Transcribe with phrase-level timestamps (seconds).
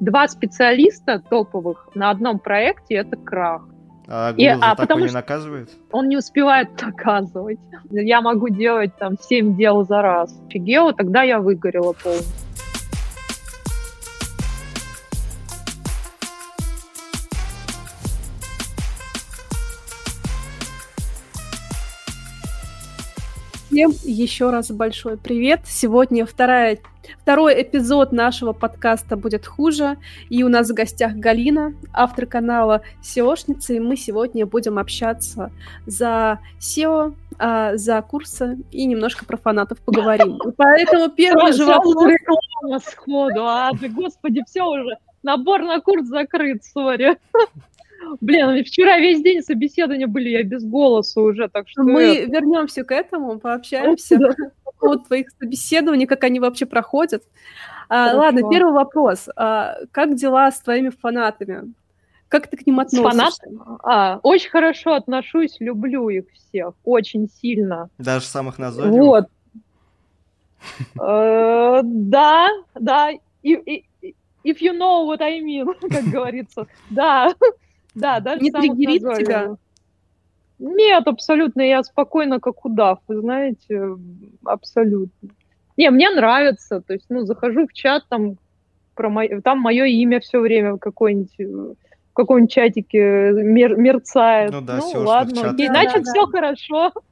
[0.00, 3.62] два специалиста топовых на одном проекте это крах.
[4.10, 5.70] А Google и, за а, такое не наказывает?
[5.92, 7.58] Он не успевает наказывать.
[7.90, 10.34] Я могу делать там 7 дел за раз.
[10.48, 12.47] Гео, тогда я выгорела полностью.
[23.78, 25.60] Всем еще раз большой привет.
[25.64, 26.78] Сегодня вторая,
[27.22, 29.98] второй эпизод нашего подкаста будет хуже.
[30.28, 33.74] И у нас в гостях Галина, автор канала SEOшница.
[33.74, 35.52] И мы сегодня будем общаться
[35.86, 40.40] за SEO, а, за курсы и немножко про фанатов поговорим.
[40.56, 41.94] поэтому первый же вопрос...
[42.84, 44.96] сходу, а, господи, все уже.
[45.22, 47.16] Набор на курс закрыт, сори.
[48.20, 51.82] Блин, вчера весь день собеседования были, я без голоса уже, так что...
[51.82, 52.32] Мы это...
[52.32, 54.18] вернемся к этому, пообщаемся
[54.64, 57.24] по поводу твоих собеседований, как они вообще проходят.
[57.88, 59.28] А, ладно, первый вопрос.
[59.36, 61.72] А, как дела с твоими фанатами?
[62.28, 63.08] Как ты к ним относишься?
[63.08, 63.78] С фанатами?
[63.82, 67.88] А, очень хорошо отношусь, люблю их всех, очень сильно.
[67.98, 69.00] Даже самых назойливых?
[69.00, 69.24] Вот.
[71.00, 73.10] Э, да, да.
[73.42, 76.66] If you know what I mean, как говорится.
[76.90, 77.32] Да.
[77.94, 79.56] Да, даже Не триггерит тебя?
[80.58, 83.96] Нет, абсолютно, я спокойно, как удав, вы знаете,
[84.44, 85.30] абсолютно.
[85.76, 88.38] Не, мне нравится, то есть, ну, захожу в чат, там,
[88.96, 94.50] про мое, там мое имя все время какое-нибудь в каком-нибудь чатике мер, мерцает.
[94.50, 96.32] Ну да, ну, ладно, окей, да, значит, да, все да.
[96.32, 96.92] хорошо.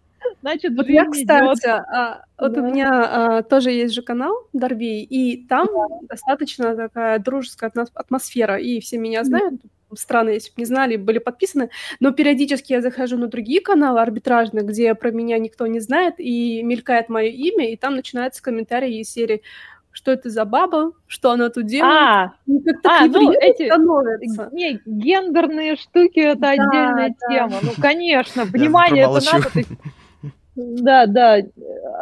[0.40, 2.60] Значит, вот я, кстати, а, вот да.
[2.60, 5.98] у меня а, тоже есть же канал Дарби, и там да.
[6.08, 9.60] достаточно такая дружеская атмосфера, и все меня знают,
[9.94, 11.70] странно, если бы не знали, были подписаны,
[12.00, 16.62] но периодически я захожу на другие каналы арбитражные, где про меня никто не знает, и
[16.62, 19.42] мелькает мое имя, и там начинаются комментарии из серии
[19.92, 21.90] что это за баба, что она тут делает.
[21.90, 22.34] А,
[22.84, 23.66] а ну эти.
[24.52, 27.26] Не, гендерные штуки это да, отдельная да.
[27.28, 27.58] тема.
[27.62, 29.50] Ну, конечно, внимание это надо.
[30.54, 31.38] Да, да.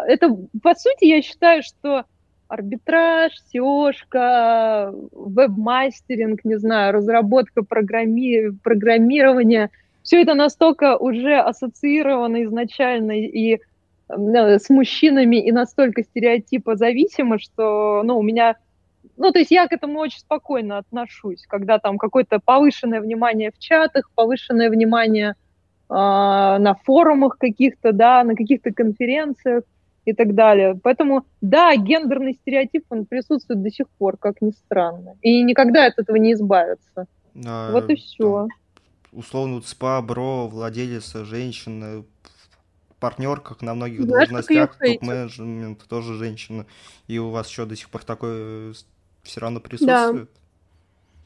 [0.09, 2.05] Это, по сути, я считаю, что
[2.49, 8.51] арбитраж, SEOшка, веб-мастеринг, не знаю, разработка программи...
[8.63, 9.71] программирования,
[10.03, 13.59] все это настолько уже ассоциировано изначально и
[14.09, 18.57] э, с мужчинами и настолько стереотипозависимо, что, ну, у меня,
[19.17, 23.59] ну, то есть я к этому очень спокойно отношусь, когда там какое-то повышенное внимание в
[23.59, 25.35] чатах, повышенное внимание э,
[25.89, 29.65] на форумах каких-то, да, на каких-то конференциях,
[30.05, 30.79] и так далее.
[30.83, 35.17] Поэтому, да, гендерный стереотип, он присутствует до сих пор, как ни странно.
[35.23, 37.07] И никогда от этого не избавиться.
[37.47, 38.49] А, вот и все.
[39.13, 42.05] Условно, СПА, БРО, владелец, женщина,
[42.99, 46.67] партнерках на многих Знаешь, должностях, топ-менеджмент тоже женщина.
[47.07, 48.73] И у вас еще до сих пор такое
[49.23, 50.25] все равно присутствует?
[50.25, 50.41] Да.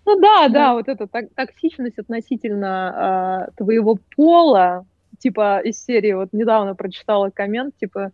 [0.04, 4.86] Ну да, да, вот эта так, токсичность относительно э, твоего пола,
[5.18, 8.12] типа из серии, вот недавно прочитала коммент, типа,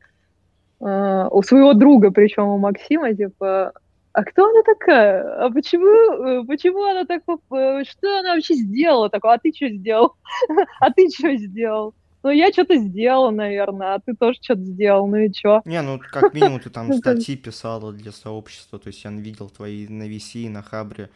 [0.81, 3.73] Э, у своего друга, причем у Максима, типа,
[4.13, 5.45] а кто она такая?
[5.45, 9.35] А почему, э, почему она так, э, что она вообще сделала такое?
[9.35, 10.15] А ты что сделал?
[10.81, 11.95] А ты что сделал?
[12.23, 15.61] Ну, я что-то сделал, наверное, а ты тоже что-то сделал, ну и что?
[15.67, 19.87] Не, ну, как минимум, ты там статьи писала для сообщества, то есть я видел твои
[19.89, 21.11] на VC, на Хабре,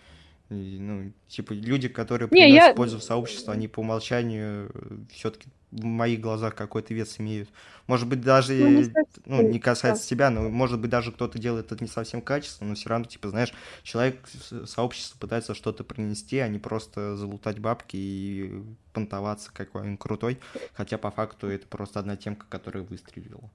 [0.51, 2.75] и, ну, типа, люди, которые приносят я...
[2.75, 4.71] пользу в сообщество, они по умолчанию
[5.11, 7.49] все-таки в моих глазах какой-то вес имеют.
[7.87, 8.93] Может быть, даже, ну, не,
[9.27, 10.09] ну, не касается да.
[10.09, 13.29] тебя, но может быть, даже кто-то делает это не совсем качественно, но все равно, типа,
[13.31, 13.53] знаешь,
[13.83, 14.21] человек,
[14.67, 18.62] сообщество пытается что-то принести, а не просто залутать бабки и
[18.93, 20.39] понтоваться, какой он крутой,
[20.75, 23.51] хотя по факту это просто одна темка, которая выстрелила.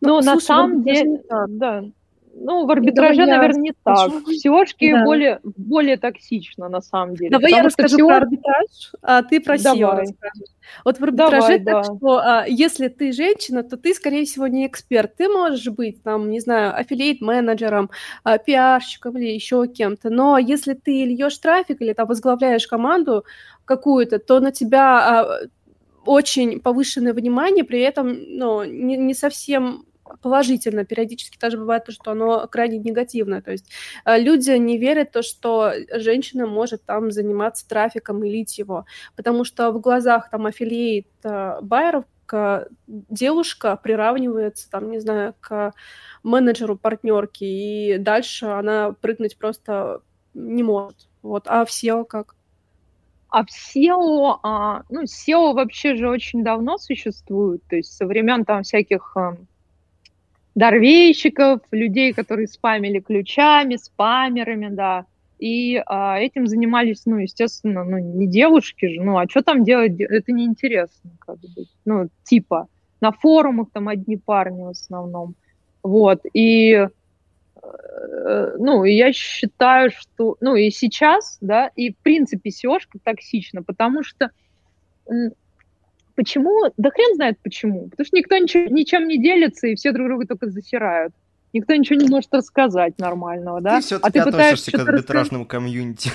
[0.00, 1.84] Ну, ну на самом деле, да,
[2.34, 4.10] ну, в арбитраже, Давай наверное, не так.
[4.10, 5.04] В SEOшке да.
[5.04, 7.30] более, более токсично, на самом деле.
[7.30, 8.06] Давай я расскажу SEO...
[8.06, 9.56] про арбитраж, а ты про.
[9.56, 10.48] SEO расскажешь.
[10.84, 11.82] Вот в арбитраже Давай, так, да.
[11.84, 15.16] что а, если ты женщина, то ты, скорее всего, не эксперт.
[15.16, 17.90] Ты можешь быть, там, не знаю, аффилиейт-менеджером,
[18.24, 20.10] а, пиарщиком или еще кем-то.
[20.10, 23.24] Но если ты льешь трафик или там возглавляешь команду
[23.64, 25.40] какую-то, то на тебя а,
[26.04, 29.84] очень повышенное внимание, при этом ну, не, не совсем
[30.22, 33.70] положительно, периодически даже бывает то, что оно крайне негативное, то есть
[34.04, 39.44] э, люди не верят то, что женщина может там заниматься трафиком и лить его, потому
[39.44, 41.08] что в глазах там аффилиейт
[41.62, 42.04] байеров
[42.86, 45.72] девушка приравнивается, там, не знаю, к
[46.22, 50.02] менеджеру партнерки, и дальше она прыгнуть просто
[50.34, 51.08] не может.
[51.22, 51.44] Вот.
[51.46, 52.36] А в SEO как?
[53.30, 58.44] А в SEO, а, ну, SEO вообще же очень давно существует, то есть со времен
[58.44, 59.46] там всяких эм,
[60.58, 65.06] дорвейщиков, людей, которые спамили ключами, спамерами, да.
[65.38, 70.00] и а, этим занимались, ну, естественно, ну, не девушки же, ну, а что там делать,
[70.00, 71.48] это неинтересно, как бы,
[71.84, 72.66] ну, типа,
[73.00, 75.36] на форумах там одни парни в основном,
[75.84, 76.88] вот, и,
[77.62, 84.02] э, ну, я считаю, что, ну, и сейчас, да, и, в принципе, seo токсична, потому
[84.02, 84.32] что,
[86.18, 90.08] почему, да хрен знает почему, потому что никто ничего, ничем не делится, и все друг
[90.08, 91.14] друга только засирают.
[91.52, 93.76] Никто ничего не может рассказать нормального, да?
[93.76, 95.48] Ты все-таки а ты относишься к арбитражному рассказать...
[95.48, 96.10] комьюнити.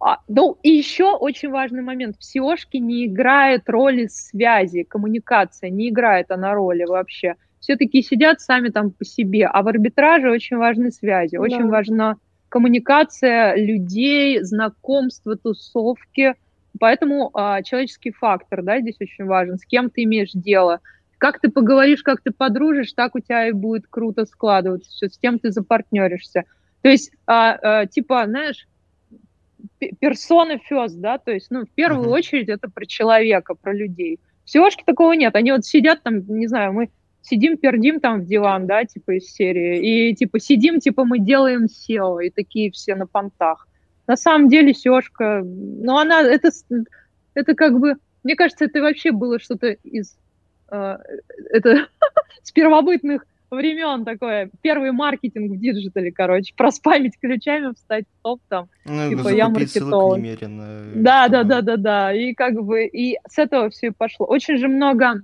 [0.00, 2.16] А, ну, и еще очень важный момент.
[2.16, 7.34] В seo не играет роли связи, коммуникация, не играет она роли вообще.
[7.58, 11.42] Все-таки сидят сами там по себе, а в арбитраже очень важны связи, да.
[11.42, 12.16] очень важна
[12.48, 16.34] коммуникация людей, знакомства, тусовки.
[16.78, 19.58] Поэтому а, человеческий фактор, да, здесь очень важен.
[19.58, 20.80] С кем ты имеешь дело–
[21.18, 25.18] как ты поговоришь, как ты подружишь, так у тебя и будет круто складываться все, с
[25.18, 26.44] тем ты запартнеришься.
[26.80, 28.68] То есть, а, а, типа, знаешь,
[29.98, 32.12] персона first, да, то есть, ну, в первую uh-huh.
[32.12, 34.20] очередь это про человека, про людей.
[34.44, 36.90] В seo такого нет, они вот сидят там, не знаю, мы
[37.20, 41.66] сидим, пердим там в диван, да, типа из серии, и типа сидим, типа мы делаем
[41.66, 43.67] SEO, и такие все на понтах.
[44.08, 45.00] На самом деле seo
[45.44, 46.50] ну, она, это,
[47.34, 47.94] это как бы,
[48.24, 50.16] мне кажется, это вообще было что-то из
[50.70, 50.96] Э,
[51.50, 51.86] это
[52.42, 58.40] с первобытных времен такое, первый маркетинг в digital е, короче, проспамить ключами, встать в топ
[58.48, 60.20] там, ну, типа я маркетолог.
[60.94, 64.26] Да, да, да, да, да, и как бы, и с этого все и пошло.
[64.26, 65.14] Очень же много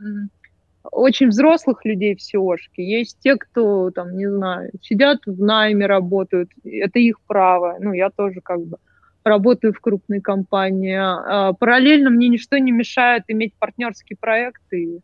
[0.90, 6.50] очень взрослых людей в SEO Есть те, кто, там, не знаю, сидят в найме, работают.
[6.64, 7.76] Это их право.
[7.80, 8.78] Ну, я тоже как бы
[9.24, 10.96] работаю в крупной компании.
[10.96, 15.00] А, параллельно мне ничто не мешает иметь партнерский проект и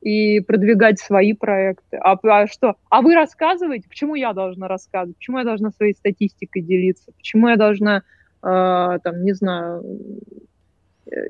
[0.00, 1.98] и продвигать свои проекты.
[1.98, 2.76] А, а что?
[2.88, 3.86] А вы рассказываете?
[3.86, 5.16] Почему я должна рассказывать?
[5.18, 7.12] Почему я должна своей статистикой делиться?
[7.16, 8.00] Почему я должна, э,
[8.42, 9.84] там, не знаю,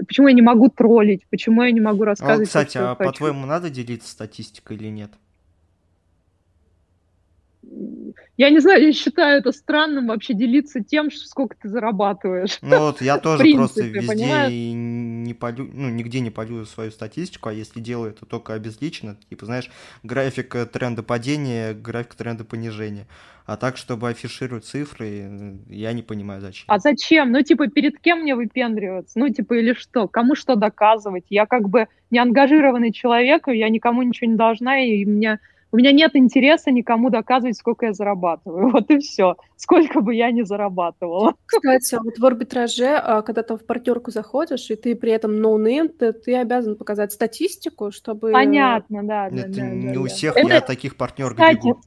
[0.07, 1.27] почему я не могу троллить?
[1.31, 2.47] Почему я не могу рассказывать?
[2.47, 5.11] А, кстати, а по-твоему надо делиться статистикой или нет?
[8.37, 12.59] Я не знаю, я считаю это странным вообще делиться тем, сколько ты зарабатываешь.
[12.63, 14.53] Ну вот я тоже принципе, просто везде понимаешь?
[14.53, 19.47] не полю, ну нигде не полю свою статистику, а если делаю это только обезлично, типа
[19.47, 19.71] знаешь,
[20.03, 23.07] график тренда падения, график тренда понижения.
[23.47, 26.67] А так, чтобы афишировать цифры, я не понимаю, зачем.
[26.69, 27.33] А зачем?
[27.33, 29.19] Ну, типа, перед кем мне выпендриваться?
[29.19, 30.07] Ну, типа, или что?
[30.07, 31.25] Кому что доказывать?
[31.31, 35.41] Я как бы не ангажированный человек, я никому ничего не должна, и мне
[35.73, 38.71] у меня нет интереса никому доказывать, сколько я зарабатываю.
[38.71, 39.37] Вот и все.
[39.57, 41.35] Сколько бы я ни зарабатывала.
[41.47, 45.55] Кстати, вот в арбитраже, а, когда ты в партнерку заходишь, и ты при этом no
[45.55, 48.33] name, ты, ты обязан показать статистику, чтобы...
[48.33, 49.31] Понятно, да.
[49.31, 50.49] Нет, да, не да, у всех это...
[50.49, 51.81] я таких партнеров бегу.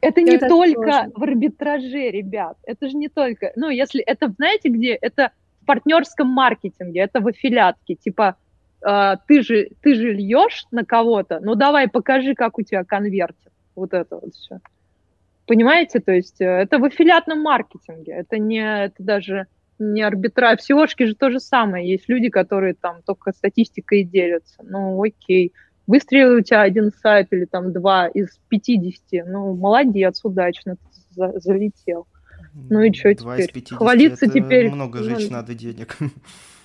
[0.00, 1.12] Это не это только тоже.
[1.14, 2.58] в арбитраже, ребят.
[2.64, 3.52] Это же не только...
[3.56, 4.02] Ну, если...
[4.02, 4.92] Это, знаете, где?
[4.94, 5.32] Это
[5.62, 7.94] в партнерском маркетинге, это в аффилиатке.
[7.94, 8.36] Типа,
[8.88, 13.50] а, ты же, ты же льешь на кого-то, ну давай покажи, как у тебя конвертит.
[13.74, 14.60] Вот это вот все.
[15.44, 19.46] Понимаете, то есть э, это в аффилиатном маркетинге, это не, это даже
[19.80, 20.60] не арбитраж.
[20.60, 21.88] В seo же то же самое.
[21.88, 24.62] Есть люди, которые там только статистикой делятся.
[24.62, 25.52] Ну, окей.
[25.88, 29.26] Выстрелил у тебя один сайт или там два из 50.
[29.26, 30.76] Ну, молодец, удачно
[31.10, 32.06] за залетел.
[32.70, 33.64] Ну и что теперь?
[33.68, 34.70] Хвалиться теперь.
[34.70, 35.96] Много жить ну, надо денег.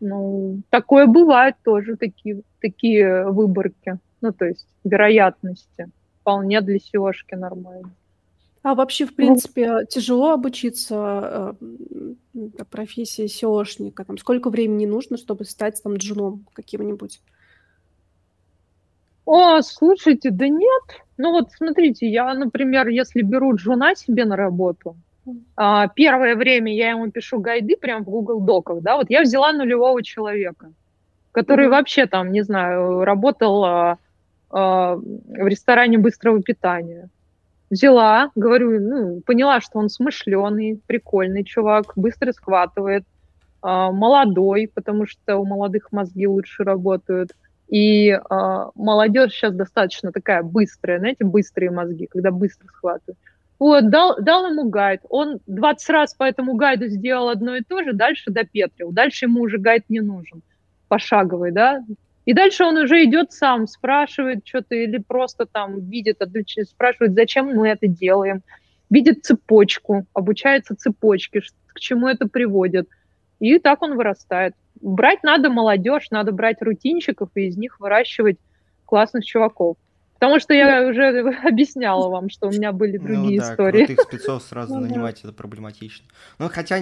[0.00, 3.98] Ну, такое бывает тоже, такие, такие выборки.
[4.20, 5.90] Ну, то есть вероятности.
[6.20, 7.90] Вполне для seo нормально.
[8.66, 11.56] А вообще, в ну, принципе, тяжело обучиться
[12.34, 14.04] э, профессии SEOшника?
[14.04, 17.20] Там, сколько времени нужно, чтобы стать там джуном каким-нибудь?
[19.24, 20.82] О, слушайте, да нет.
[21.16, 24.96] Ну вот смотрите, я, например, если беру джуна себе на работу,
[25.94, 30.02] первое время я ему пишу гайды прямо в Google Доках, да, вот я взяла нулевого
[30.02, 30.72] человека,
[31.32, 33.98] который вообще там, не знаю, работал а,
[34.50, 37.08] а, в ресторане быстрого питания.
[37.68, 43.04] Взяла, говорю, ну, поняла, что он смышленый, прикольный чувак, быстро схватывает,
[43.60, 47.32] а, молодой, потому что у молодых мозги лучше работают.
[47.68, 53.18] И а, молодежь сейчас достаточно такая быстрая, знаете, быстрые мозги, когда быстро схватывают.
[53.58, 55.00] Вот, дал, дал ему гайд.
[55.08, 58.92] Он 20 раз по этому гайду сделал одно и то же, дальше допетрил.
[58.92, 60.42] Дальше ему уже гайд не нужен,
[60.88, 61.82] пошаговый, да.
[62.26, 66.20] И дальше он уже идет сам, спрашивает что-то или просто там видит,
[66.68, 68.42] спрашивает, зачем мы это делаем.
[68.90, 72.88] Видит цепочку, обучается цепочке, к чему это приводит.
[73.38, 74.54] И так он вырастает.
[74.80, 78.38] Брать надо молодежь, надо брать рутинчиков и из них выращивать
[78.84, 79.76] классных чуваков.
[80.18, 83.86] Потому что я уже объясняла вам, что у меня были ну другие ну, да, истории.
[83.86, 86.06] крутых спецов сразу ну нанимать это проблематично.
[86.38, 86.78] Ну, хотя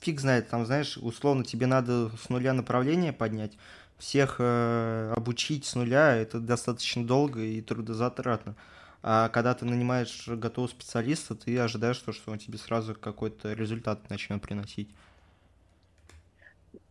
[0.00, 3.52] фиг знает, там, знаешь, условно тебе надо с нуля направление поднять,
[3.98, 8.54] всех э, обучить с нуля, это достаточно долго и трудозатратно.
[9.02, 14.10] А когда ты нанимаешь готового специалиста, ты ожидаешь, что, что он тебе сразу какой-то результат
[14.10, 14.88] начнет приносить.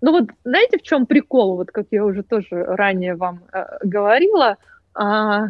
[0.01, 4.57] Ну вот знаете, в чем прикол, вот как я уже тоже ранее вам э, говорила,
[4.93, 5.47] а,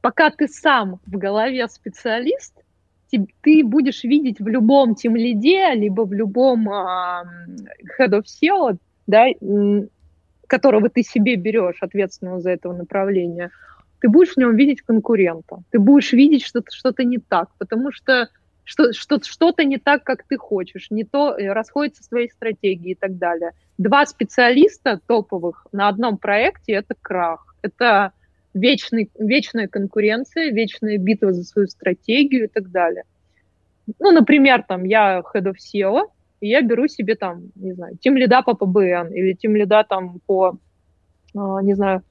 [0.00, 2.54] пока ты сам в голове специалист,
[3.42, 7.24] ты, будешь видеть в любом тем лиде, либо в любом а,
[7.98, 9.26] head of SEO, да,
[10.46, 13.50] которого ты себе берешь, ответственного за этого направления,
[14.00, 18.28] ты будешь в нем видеть конкурента, ты будешь видеть что-то что не так, потому что
[18.64, 22.92] что, что, что-то не так, как ты хочешь, не то э, расходится с твоей стратегией
[22.92, 23.50] и так далее.
[23.78, 27.56] Два специалиста топовых на одном проекте– это крах.
[27.62, 28.12] Это
[28.54, 33.04] вечный, вечная конкуренция, вечная битва за свою стратегию и так далее.
[33.98, 38.16] Ну, например, там, я head of SEO, и я беру себе там, не знаю, тем
[38.16, 40.58] лида по ПБН или тем лида там по,
[41.36, 42.02] а, не знаю,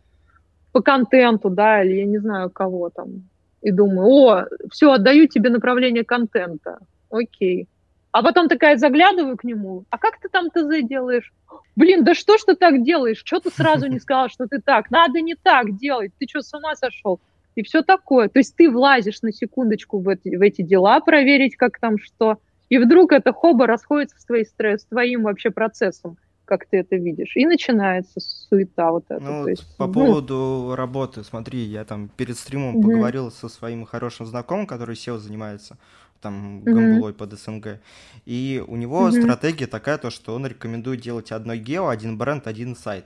[0.72, 3.29] по контенту, да, или я не знаю кого там,
[3.62, 6.79] и думаю, о, все, отдаю тебе направление контента,
[7.10, 7.67] окей.
[8.11, 11.31] А потом такая заглядываю к нему, а как ты там ТЗ делаешь?
[11.75, 13.21] Блин, да что ж ты так делаешь?
[13.23, 14.89] Что ты сразу не сказал, что ты так?
[14.89, 17.19] Надо не так делать, ты что, с ума сошел?
[17.55, 18.29] И все такое.
[18.29, 22.39] То есть ты влазишь на секундочку в эти, в эти дела, проверить, как там что,
[22.69, 26.17] и вдруг это хоба расходится с, твоей, с твоим вообще процессом
[26.49, 27.33] как ты это видишь.
[27.35, 29.23] И начинается суета вот эта.
[29.23, 29.93] Ну, есть, по ну...
[29.93, 32.89] поводу работы, смотри, я там перед стримом угу.
[32.89, 35.77] поговорил со своим хорошим знакомым, который SEO занимается,
[36.21, 37.79] там, гамбулой под СНГ.
[38.25, 39.11] И у него угу.
[39.11, 43.05] стратегия такая, то, что он рекомендует делать одно гео, один бренд, один сайт.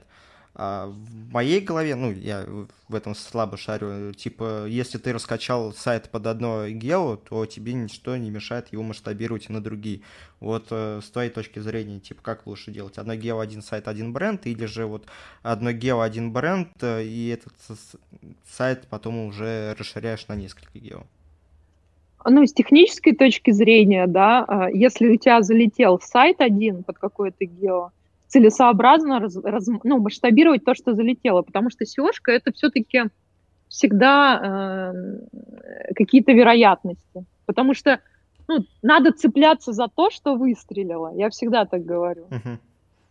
[0.55, 2.45] А в моей голове, ну, я
[2.87, 8.15] в этом слабо шарю, типа, если ты раскачал сайт под одно гео, то тебе ничто
[8.17, 10.01] не мешает его масштабировать на другие.
[10.39, 12.99] Вот э, с твоей точки зрения, типа, как лучше делать?
[12.99, 15.07] Одно гео, один сайт, один бренд, или же вот
[15.41, 17.53] одно гео, один бренд, э, и этот
[18.47, 21.03] сайт потом уже расширяешь на несколько гео?
[22.25, 27.45] Ну, с технической точки зрения, да, а, если у тебя залетел сайт один под какое-то
[27.45, 27.91] гео,
[28.27, 33.03] целесообразно раз, раз, ну, масштабировать то, что залетело, потому что seo это все-таки
[33.67, 37.99] всегда э, какие-то вероятности, потому что
[38.47, 42.57] ну, надо цепляться за то, что выстрелило, я всегда так говорю, uh-huh.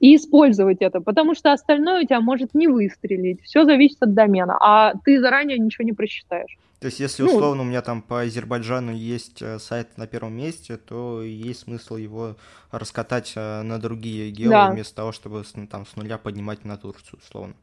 [0.03, 4.59] И использовать это, потому что остальное у тебя может не выстрелить, все зависит от домена,
[4.61, 6.59] а ты заранее ничего не просчитаешь.
[6.81, 10.09] То есть, если ну, условно ну, у меня там по Азербайджану есть э, сайт на
[10.09, 12.35] первом месте, то есть смысл его
[12.73, 14.71] раскатать э, на другие гео, да.
[14.73, 17.55] вместо того, чтобы ну, там с нуля поднимать на Турцию, условно.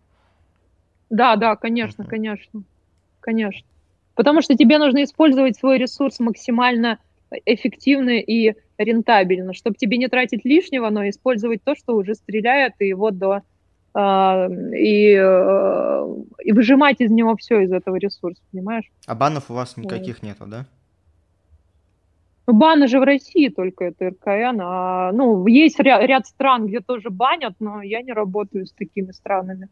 [1.09, 2.07] Да, да, конечно, uh-huh.
[2.07, 2.63] конечно,
[3.19, 3.67] конечно.
[4.15, 6.99] Потому что тебе нужно использовать свой ресурс максимально
[7.45, 12.93] эффективно и рентабельно, чтобы тебе не тратить лишнего, но использовать то, что уже стреляет, и
[12.93, 13.43] вот до
[13.93, 18.85] а, и, э, и выжимать из него все из этого ресурса, понимаешь?
[19.07, 20.65] А банов у вас никаких нету, да?
[22.45, 26.79] Ну, баны же в России только это РКН, а, ну, есть ряд, ряд стран, где
[26.79, 29.69] тоже банят, но я не работаю с такими странами,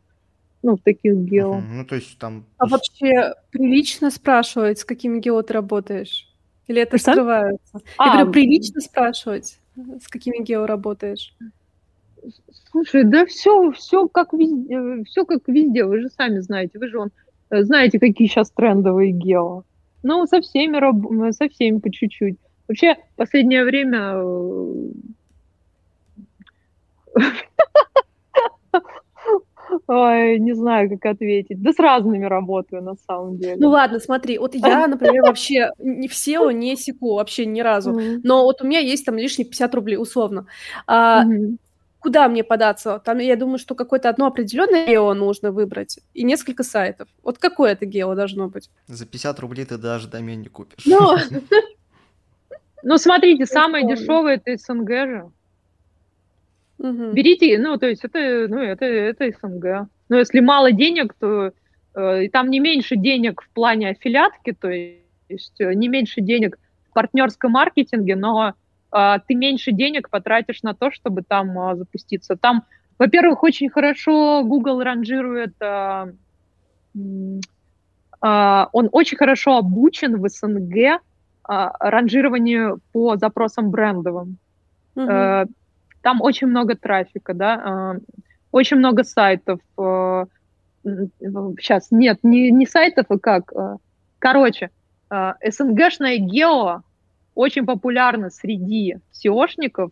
[0.61, 1.55] ну, в таких гео.
[1.55, 1.63] Uh-huh.
[1.71, 2.45] Ну, то есть там...
[2.57, 6.26] А вообще прилично спрашивать, с какими гео ты работаешь?
[6.67, 7.11] Или это Что?
[7.11, 7.79] скрывается?
[7.97, 11.35] А, я говорю, прилично спрашивать, с какими гео работаешь?
[12.71, 16.99] Слушай, да все, все как везде, все как везде, вы же сами знаете, вы же
[16.99, 17.11] он,
[17.49, 19.63] э, знаете, какие сейчас трендовые гео.
[20.03, 22.37] Ну, со всеми, со всеми по чуть-чуть.
[22.67, 24.91] Вообще, в последнее время э,
[29.87, 31.61] Ой, не знаю, как ответить.
[31.61, 33.57] Да с разными работаю, на самом деле.
[33.57, 37.99] Ну ладно, смотри, вот я, например, вообще не в SEO, не секу вообще ни разу.
[38.23, 40.47] Но вот у меня есть там лишние 50 рублей, условно.
[40.85, 41.23] А,
[41.99, 42.99] куда мне податься?
[43.03, 47.07] Там, я думаю, что какое-то одно определенное гео нужно выбрать и несколько сайтов.
[47.23, 48.69] Вот какое это гео должно быть?
[48.87, 50.85] За 50 рублей ты даже домен не купишь.
[50.85, 51.17] Ну,
[52.83, 55.31] ну смотрите, самое дешевое это СНГ же.
[57.13, 59.89] Берите, ну, то есть это, ну, это, это СНГ.
[60.09, 61.51] Но если мало денег, то
[61.95, 66.93] э, там не меньше денег в плане аффилиатки, то есть э, не меньше денег в
[66.93, 68.53] партнерском маркетинге, но
[68.91, 72.35] а, ты меньше денег потратишь на то, чтобы там а, запуститься.
[72.35, 72.63] Там,
[72.97, 76.07] во-первых, очень хорошо Google ранжирует, а,
[78.71, 81.01] он очень хорошо обучен в СНГ
[81.43, 84.37] ранжированию по запросам брендовым.
[84.95, 85.05] Угу.
[86.07, 87.97] Там очень много трафика, да,
[88.53, 89.59] очень много сайтов,
[90.85, 93.75] сейчас, нет, не, не сайтов, а как, э,
[94.19, 94.69] короче,
[95.11, 96.83] э, СНГшное гео
[97.35, 99.91] очень популярно среди SEOшников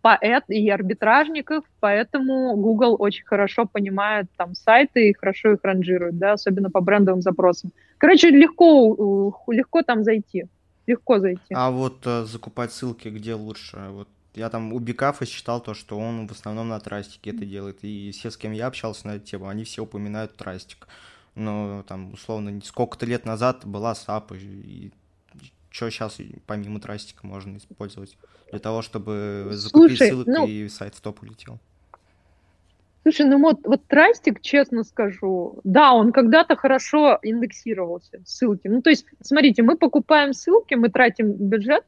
[0.00, 6.34] поэт и арбитражников, поэтому Google очень хорошо понимает там сайты и хорошо их ранжирует, да,
[6.34, 7.72] особенно по брендовым запросам.
[7.98, 10.44] Короче, легко, легко там зайти,
[10.86, 11.52] легко зайти.
[11.52, 13.88] А вот э, закупать ссылки где лучше?
[13.90, 17.78] Вот я там у Бикафа считал то, что он в основном на трастике это делает,
[17.82, 20.88] и все, с кем я общался на эту тему, они все упоминают трастик.
[21.34, 24.92] Но там, условно, сколько-то лет назад была SAP, и
[25.70, 28.16] что сейчас помимо трастика можно использовать
[28.50, 30.46] для того, чтобы закупить Слушай, ссылку ну...
[30.46, 31.58] и сайт в топ улетел?
[33.02, 38.68] Слушай, ну вот, вот Трастик, честно скажу, да, он когда-то хорошо индексировался, ссылки.
[38.68, 41.84] Ну, то есть, смотрите, мы покупаем ссылки, мы тратим бюджет,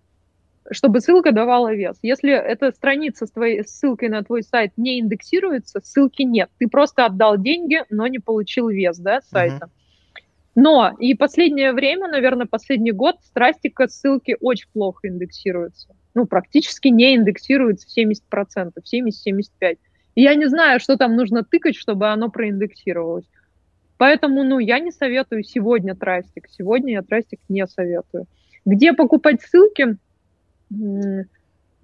[0.71, 1.99] чтобы ссылка давала вес.
[2.02, 6.50] Если эта страница с твоей ссылкой на твой сайт не индексируется, ссылки нет.
[6.59, 9.66] Ты просто отдал деньги, но не получил вес, да, сайта.
[9.66, 10.21] Uh-huh.
[10.54, 15.94] Но и последнее время, наверное, последний год страстика ссылки очень плохо индексируются.
[16.14, 19.78] Ну, практически не индексируется 70%, 70-75%.
[20.14, 23.25] И я не знаю, что там нужно тыкать, чтобы оно проиндексировалось.
[23.99, 26.47] Поэтому, ну, я не советую сегодня трастик.
[26.49, 28.26] Сегодня я трастик не советую.
[28.64, 29.99] Где покупать ссылки?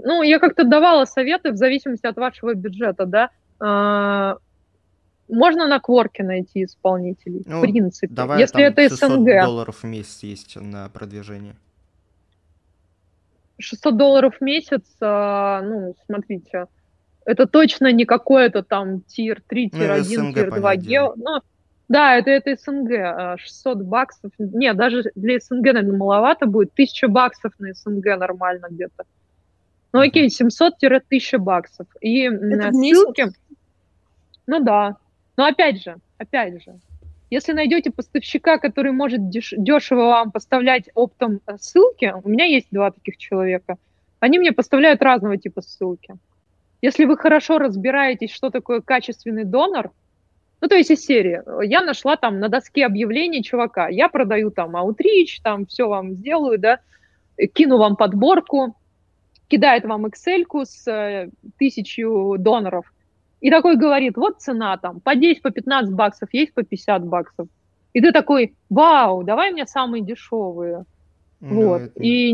[0.03, 3.31] Ну, я как-то давала советы в зависимости от вашего бюджета, да.
[3.59, 4.37] А,
[5.29, 8.13] можно на Кворке найти исполнителей, ну, в принципе.
[8.13, 9.45] Давай, если это 600 СНГ.
[9.45, 11.55] долларов в месяц есть на продвижение.
[13.59, 16.67] 600 долларов в месяц, а, ну, смотрите,
[17.27, 21.15] это точно не какой-то там тир 3, тир 1, ну, тир 2 гео.
[21.17, 21.41] Ну,
[21.91, 24.31] да, это, это СНГ, 600 а, баксов.
[24.39, 26.71] Нет, даже для СНГ, наверное, маловато будет.
[26.73, 29.03] 1000 баксов на СНГ нормально где-то.
[29.93, 31.89] Ну окей, 700-1000 баксов.
[32.01, 33.27] И это ссылки...
[34.47, 34.99] Ну да,
[35.37, 36.79] но опять же, опять же,
[37.29, 42.69] если найдете поставщика, который может деш- дешево вам поставлять оптом э, ссылки, у меня есть
[42.71, 43.79] два таких человека,
[44.21, 46.15] они мне поставляют разного типа ссылки.
[46.83, 49.91] Если вы хорошо разбираетесь, что такое качественный донор,
[50.61, 54.77] ну, то есть из серии, я нашла там на доске объявлений чувака, я продаю там
[54.77, 56.81] Outreach, там все вам сделаю, да,
[57.55, 58.77] кину вам подборку,
[59.49, 62.93] кидает вам Excel с э, тысячу доноров–
[63.41, 67.49] и такой говорит, вот цена там, по 10, по 15 баксов, есть по 50 баксов.
[67.93, 70.85] И ты такой, вау, давай мне самые дешевые.
[71.41, 71.83] Ну, вот.
[71.83, 72.01] Это...
[72.01, 72.33] И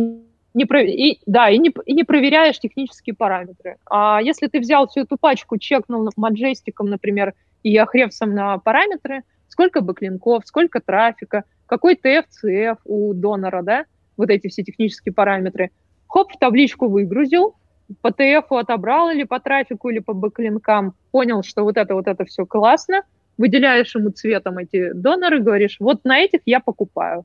[0.52, 0.82] не про...
[0.82, 3.76] и, да, и не, и не проверяешь технические параметры.
[3.88, 9.80] А если ты взял всю эту пачку, чекнул маджестиком, например, и охревсом на параметры, сколько
[9.80, 13.84] бэклинков, сколько трафика, какой TFCF у донора, да,
[14.16, 15.70] вот эти все технические параметры,
[16.06, 17.54] хоп, в табличку выгрузил,
[18.00, 22.24] по TF отобрал или по трафику, или по бэклинкам, понял, что вот это, вот это
[22.24, 23.02] все классно,
[23.38, 27.24] выделяешь ему цветом эти доноры, говоришь, вот на этих я покупаю.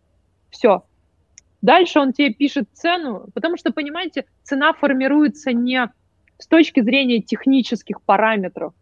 [0.49, 0.83] Все.
[1.61, 5.91] Дальше он тебе пишет цену, потому что, понимаете, цена формируется не
[6.37, 8.73] с точки зрения технических параметров.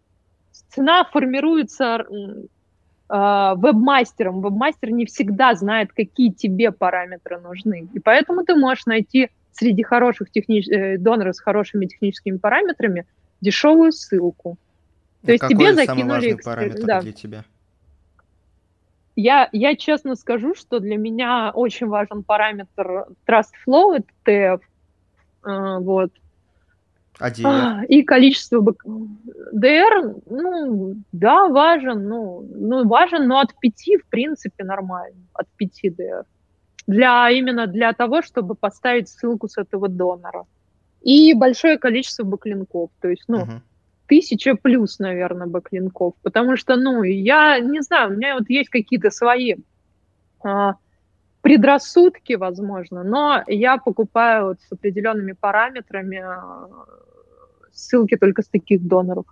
[0.69, 2.05] Цена формируется
[3.09, 4.41] э, веб-мастером.
[4.41, 7.87] Веб-мастер не всегда знает, какие тебе параметры нужны.
[7.93, 10.67] И поэтому ты можешь найти среди хороших технич...
[10.67, 13.05] Э, доноров с хорошими техническими параметрами
[13.41, 14.57] дешевую ссылку.
[15.25, 15.85] То а есть тебе закинули...
[15.85, 16.53] самый важный экспер...
[16.53, 17.01] параметр да.
[17.01, 17.43] для тебя?
[19.15, 24.61] Я, я честно скажу, что для меня очень важен параметр Trust Flow, это TF,
[25.43, 26.11] а, вот.
[27.19, 27.86] А DR?
[27.88, 28.60] И количество...
[29.53, 35.86] DR, ну, да, важен, ну, ну, важен, но от 5, в принципе, нормально, от 5
[35.86, 36.23] DR
[36.88, 40.45] для, именно для того, чтобы поставить ссылку с этого донора.
[41.01, 43.60] И большое количество бэклинков, то есть, ну, uh-huh.
[44.08, 49.12] тысяча плюс, наверное, бэклинков, потому что, ну, я не знаю, у меня вот есть какие-то
[49.12, 49.55] свои
[50.43, 50.75] а,
[51.49, 56.67] предрассудки, возможно, но я покупаю вот с определенными параметрами а,
[57.73, 59.25] ссылки только с таких доноров.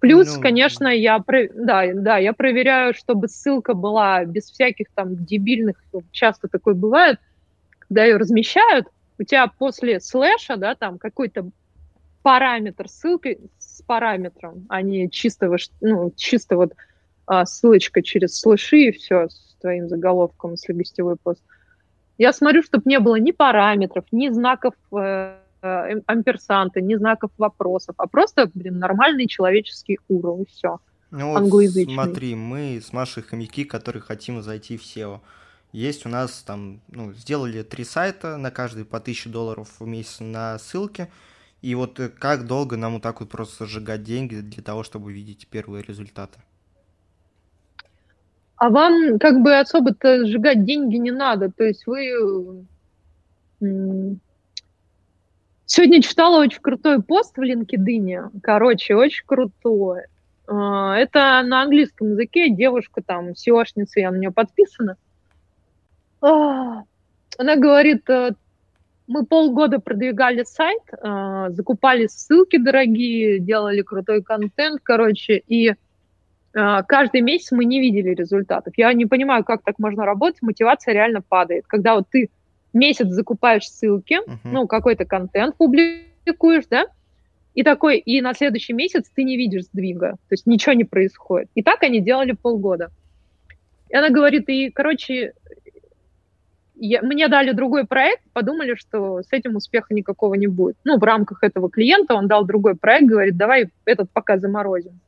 [0.00, 5.82] Плюс, ну, конечно, я, да, да, я проверяю, чтобы ссылка была без всяких там дебильных,
[6.10, 7.18] часто такое бывает,
[7.78, 11.48] когда ее размещают, у тебя после слэша, да, там какой-то
[12.22, 16.74] параметр ссылки с параметром, а не чисто, ну, чисто вот
[17.44, 21.42] ссылочка через слэши и все с твоим заголовком, если гостевой пост.
[22.18, 27.94] Я смотрю, чтобы не было ни параметров, ни знаков э, Э, амперсанты, ни знаков вопросов,
[27.96, 30.80] а просто, блин, нормальный человеческий уровень, все.
[31.12, 31.94] Ну англоязычный.
[31.94, 35.20] смотри, мы с Машей хомяки, которые хотим зайти в SEO.
[35.70, 40.18] Есть у нас там, ну, сделали три сайта, на каждый по 1000 долларов в месяц
[40.18, 41.08] на ссылке.
[41.60, 45.12] И вот э, как долго нам вот так вот просто сжигать деньги для того, чтобы
[45.12, 46.40] видеть первые результаты?
[48.62, 51.50] А вам как бы особо-то сжигать деньги не надо.
[51.50, 52.64] То есть вы...
[55.66, 58.38] Сегодня читала очень крутой пост в LinkedIn.
[58.40, 60.02] Короче, очень крутой.
[60.46, 62.50] А, это на английском языке.
[62.50, 64.96] Девушка там, SEOшница, я на нее подписана.
[66.20, 66.84] А,
[67.38, 68.30] она говорит, э,
[69.08, 75.74] мы полгода продвигали сайт, э, закупали ссылки дорогие, делали крутой контент, короче, и э,
[76.52, 78.74] каждый месяц мы не видели результатов.
[78.76, 81.64] Я не понимаю, как так можно работать, мотивация реально падает.
[81.66, 82.30] Когда вот ты
[82.72, 84.38] месяц закупаешь ссылки, uh-huh.
[84.44, 86.86] ну, какой-то контент публикуешь, да,
[87.54, 91.50] и такой, и на следующий месяц ты не видишь сдвига, то есть ничего не происходит.
[91.54, 92.90] И так они делали полгода.
[93.90, 95.34] И она говорит, и, короче,
[96.74, 100.76] я, мне дали другой проект, подумали, что с этим успеха никакого не будет.
[100.84, 104.98] Ну, в рамках этого клиента он дал другой проект, говорит, давай этот пока заморозим.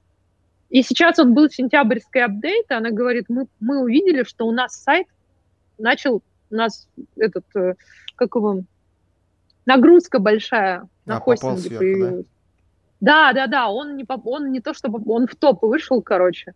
[0.71, 4.75] И сейчас вот был сентябрьский апдейт, и она говорит, мы, мы увидели, что у нас
[4.75, 5.07] сайт
[5.79, 7.75] начал, у нас этот, э,
[8.17, 8.63] как его,
[9.67, 12.27] нагрузка большая на а, хостинге появилась.
[13.01, 13.33] Да?
[13.33, 16.55] да, да, да, он не, он не то, чтобы он в топ вышел, короче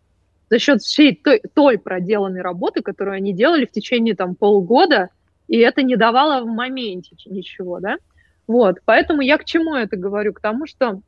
[0.49, 5.09] за счет всей той, той проделанной работы, которую они делали в течение там полгода,
[5.47, 7.97] и это не давало в моменте ничего, да.
[8.47, 10.33] Вот, поэтому я к чему это говорю?
[10.33, 11.01] К тому, что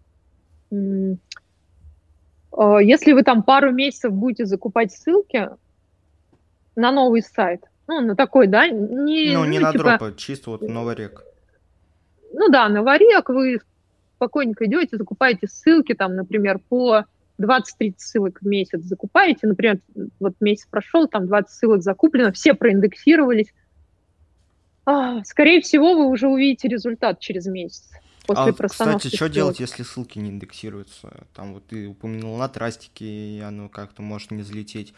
[2.81, 5.49] если вы там пару месяцев будете закупать ссылки
[6.75, 9.33] на новый сайт, ну, на такой, да, не...
[9.33, 11.23] Ну, не ну, на типа, дропы, чисто вот новорек.
[12.33, 13.59] Ну да, новорек, вы
[14.15, 17.05] спокойненько идете, закупаете ссылки, там, например, по
[17.39, 19.79] 20-30 ссылок в месяц закупаете, например,
[20.19, 23.51] вот месяц прошел, там 20 ссылок закуплено, все проиндексировались,
[24.85, 27.89] а, скорее всего, вы уже увидите результат через месяц.
[28.25, 29.31] После а, кстати, что ссылок.
[29.33, 31.25] делать, если ссылки не индексируются?
[31.33, 34.93] Там вот ты упомянул на трастике, и оно как-то может не залететь.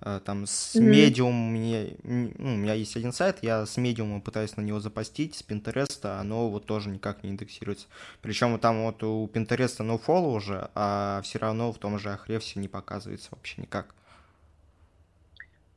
[0.00, 1.30] Э, там с mm-hmm.
[1.30, 5.42] мне, ну, у меня есть один сайт, я с Medium пытаюсь на него запостить, с
[5.42, 7.86] Pinterest, оно вот тоже никак не индексируется.
[8.20, 12.58] Причем там вот у Pinterest no follow уже, а все равно в том же Ahrefs
[12.58, 13.94] не показывается вообще никак.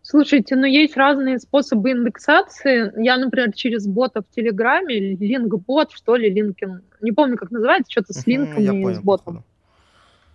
[0.09, 2.91] Слушайте, ну есть разные способы индексации.
[2.99, 8.13] Я, например, через бота в Телеграме, линк-бот, что ли, линкин, не помню, как называется, что-то
[8.13, 9.43] с линками, с ботом.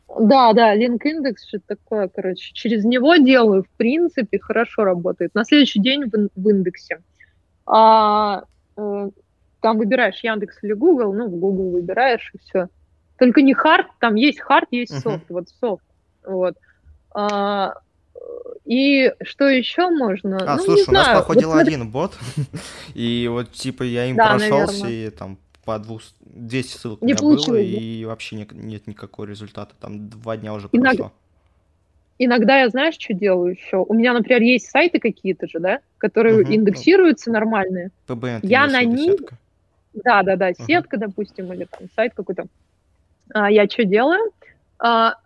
[0.07, 0.29] Походу.
[0.29, 2.53] Да, да, Link Index, что такое, короче.
[2.53, 5.35] Через него делаю, в принципе, хорошо работает.
[5.35, 7.03] На следующий день в, в индексе.
[7.67, 8.45] А,
[8.77, 9.11] э,
[9.61, 12.69] там выбираешь Яндекс или Google, ну, в Google выбираешь, и все.
[13.19, 15.35] Только не hard, там есть hard, есть soft, uh-huh.
[15.35, 15.85] вот софт.
[16.25, 16.55] Вот.
[17.13, 17.75] А,
[18.65, 20.39] и что еще можно?
[20.47, 21.21] А, ну, слушай, у нас знаю.
[21.21, 22.13] походил вот один бот,
[22.95, 25.07] и вот типа я им да, прошелся, наверное.
[25.07, 29.27] и там по двух, 200 ссылок не у меня было, и вообще нет, нет никакого
[29.27, 29.75] результата.
[29.81, 30.91] Там два дня уже Иногда...
[30.91, 31.13] прошло.
[32.19, 33.79] Иногда я, знаешь, что делаю еще?
[33.79, 36.53] У меня, например, есть сайты какие-то же, да, которые угу.
[36.53, 37.91] индексируются нормальные.
[38.07, 39.17] ПБН, я на них...
[39.95, 41.07] Да, да, да, сетка, угу.
[41.07, 42.47] допустим, или там сайт какой-то.
[43.33, 44.33] А, я что делаю?
[44.79, 45.17] А,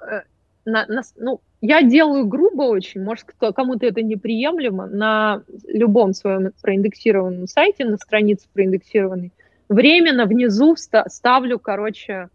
[0.00, 0.22] э,
[0.64, 6.52] на, на, ну, я делаю грубо очень, может, кто, кому-то это неприемлемо, на любом своем
[6.62, 9.32] проиндексированном сайте, на странице проиндексированной,
[9.68, 12.28] временно внизу ставлю, короче,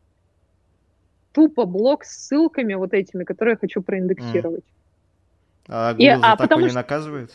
[1.34, 4.64] тупо блок с ссылками вот этими, которые я хочу проиндексировать.
[4.64, 5.68] Mm.
[5.70, 6.76] А Google И, за а, такое не что...
[6.76, 7.32] наказывает?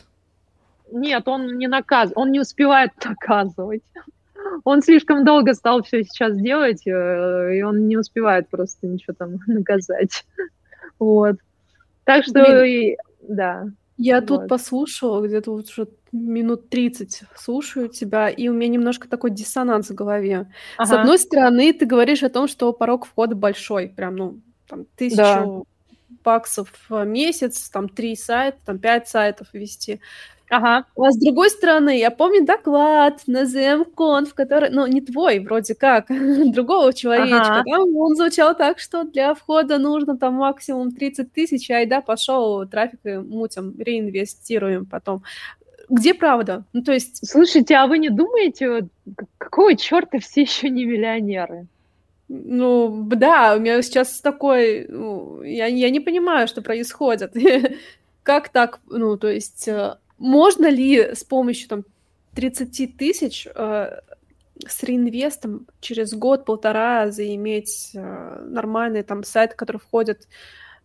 [0.91, 3.83] Нет, он не наказывает, он не успевает наказывать.
[4.63, 9.39] Он слишком долго стал все сейчас делать, э, и он не успевает просто ничего там
[9.47, 10.25] наказать.
[10.99, 11.37] Вот.
[12.07, 13.65] Так что, Блин, да.
[13.97, 14.27] Я вот.
[14.27, 19.89] тут послушала, где-то вот уже минут 30 слушаю тебя, и у меня немножко такой диссонанс
[19.89, 20.49] в голове.
[20.77, 20.87] Ага.
[20.87, 24.39] С одной стороны, ты говоришь о том, что порог входа большой, прям, ну,
[24.69, 25.61] там, тысячу да.
[26.27, 30.01] Баксов в месяц, там, три сайта, там, пять сайтов вести.
[30.49, 30.85] Ага.
[30.97, 36.07] А с другой стороны, я помню доклад на ZMConf, который, ну, не твой, вроде как,
[36.53, 37.59] другого человечка.
[37.59, 37.63] Ага.
[37.65, 42.67] Там он звучал так, что для входа нужно там максимум 30 тысяч, а да, пошел
[42.67, 45.23] трафик и мутим, реинвестируем потом.
[45.89, 46.65] Где правда?
[46.73, 47.25] Ну, то есть...
[47.25, 48.87] Слушайте, а вы не думаете,
[49.37, 51.67] какого черта все еще не миллионеры?
[52.29, 54.85] Ну, да, у меня сейчас такой...
[54.89, 57.33] Ну, я, я не понимаю, что происходит.
[58.23, 58.79] как так?
[58.87, 61.85] Ну, то есть э, можно ли с помощью там
[62.35, 63.99] 30 тысяч э,
[64.67, 70.27] с реинвестом через год-полтора заиметь э, нормальный там сайт, который входит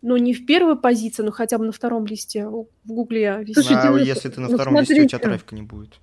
[0.03, 3.31] ну, не в первую позицию, но хотя бы на втором листе в Гугле.
[3.31, 3.43] А
[4.05, 5.03] если ты на ну, втором смотрите.
[5.03, 5.95] листе, у тебя трафика не будет.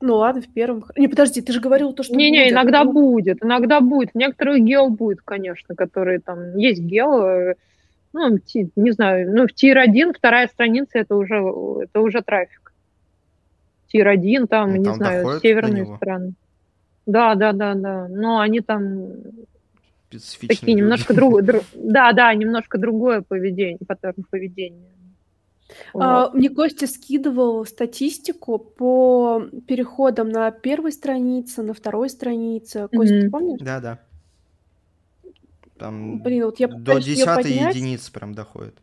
[0.00, 0.84] Ну ладно, в первом.
[0.96, 2.52] Не, подожди, ты же говорил то, что Не-не, будет.
[2.52, 4.14] иногда будет, иногда будет.
[4.14, 6.56] Некоторые гео будет, конечно, которые там...
[6.56, 7.54] Есть гео,
[8.12, 8.38] ну,
[8.76, 11.36] не знаю, ну, в tier-1 вторая страница это уже,
[11.82, 12.72] это уже трафик.
[13.92, 16.32] Tier-1, там, ну, не там знаю, северные страны.
[17.06, 18.08] Да, да, да, да.
[18.08, 19.12] Но они там
[20.48, 24.90] такие немножко другое, да, да, немножко другое поведение, паттерн поведения.
[25.94, 32.88] А, мне Костя скидывал статистику по переходам на первой странице, на второй странице.
[32.88, 33.20] Костя, mm-hmm.
[33.22, 33.60] ты помнишь?
[33.60, 33.98] Да, да.
[35.78, 38.74] Там Блин, вот я до десятой единицы прям доходит.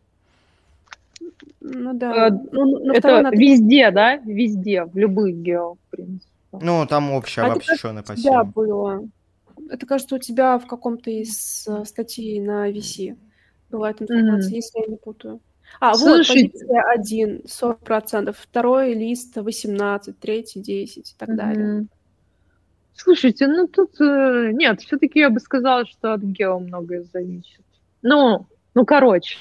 [1.60, 2.26] Ну да.
[2.26, 3.36] А, ну, это надо...
[3.36, 4.16] везде, да?
[4.16, 6.28] Везде, в любых гео, в принципе.
[6.52, 8.14] Ну, там общее а обобщенное по.
[8.22, 9.08] Да, было.
[9.70, 13.16] Это, кажется, у тебя в каком-то из uh, статей на VC
[13.70, 14.54] бывает информация, mm-hmm.
[14.54, 15.40] если я не путаю.
[15.80, 16.44] А, Слушай...
[16.44, 21.34] вот, позиция 1, 40%, второй лист 18, третий 10 и так mm-hmm.
[21.34, 21.86] далее.
[22.96, 27.60] Слушайте, ну тут э, нет, все-таки я бы сказала, что от гео многое зависит.
[28.02, 29.38] Ну, ну, короче,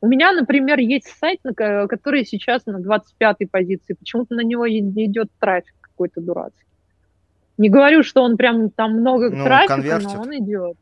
[0.00, 3.94] у меня, например, есть сайт, который сейчас на 25-й позиции.
[3.94, 6.64] Почему-то на него идет трафик какой-то дурацкий.
[7.58, 10.14] Не говорю, что он прям там много ну, трафика, конвертит.
[10.14, 10.76] но он идет.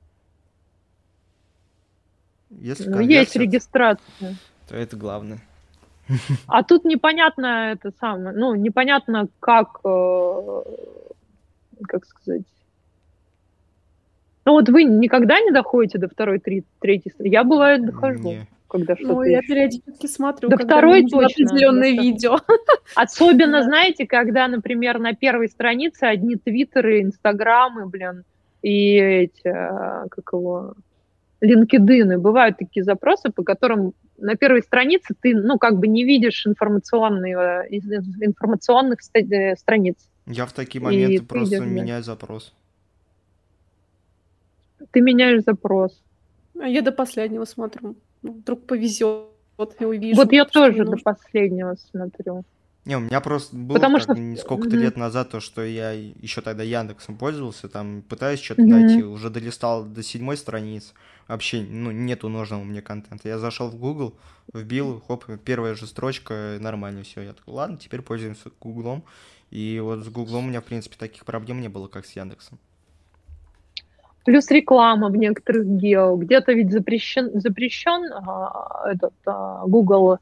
[2.51, 4.37] Если ну, есть регистрация.
[4.68, 5.38] То это главное.
[6.46, 10.62] А тут непонятно это самое, ну, непонятно, как, э,
[11.88, 12.44] как сказать.
[14.44, 18.22] Ну вот вы никогда не доходите до второй, три, третьей Я бывает дохожу.
[18.22, 19.12] Не когда что-то.
[19.12, 22.40] Ну, я периодически смотрю, да второй точно, определенное видео.
[22.96, 28.24] Особенно, знаете, когда, например, на первой странице одни твиттеры, инстаграмы, блин,
[28.62, 30.74] и эти, а, как его,
[31.44, 32.18] линкедины.
[32.18, 37.35] Бывают такие запросы, по которым на первой странице ты, ну, как бы не видишь информационные,
[38.20, 39.96] информационных э, страниц.
[40.26, 42.52] Я в такие моменты и просто идешь, меняю запрос.
[44.90, 46.00] Ты меняешь запрос.
[46.59, 47.96] А я до последнего смотрю.
[48.22, 49.28] Вдруг повезет,
[49.80, 50.16] и увижу.
[50.16, 52.44] Вот я тоже до последнего смотрю.
[52.85, 54.14] Не, у меня просто было Потому что...
[54.37, 54.81] сколько-то mm-hmm.
[54.81, 58.66] лет назад то, что я еще тогда Яндексом пользовался, там пытаюсь что-то mm-hmm.
[58.66, 60.92] найти, уже долистал до седьмой страницы,
[61.27, 63.27] вообще, ну, нету нужного мне контента.
[63.27, 64.14] Я зашел в Google,
[64.53, 67.23] вбил, хоп, первая же строчка, нормально все.
[67.23, 69.03] Я такой, ладно, теперь пользуемся Гуглом.
[69.51, 72.59] И вот с Гуглом у меня, в принципе, таких проблем не было, как с Яндексом.
[74.25, 76.16] Плюс реклама в некоторых гео.
[76.16, 80.18] Где-то ведь запрещен, запрещен а, этот а, Google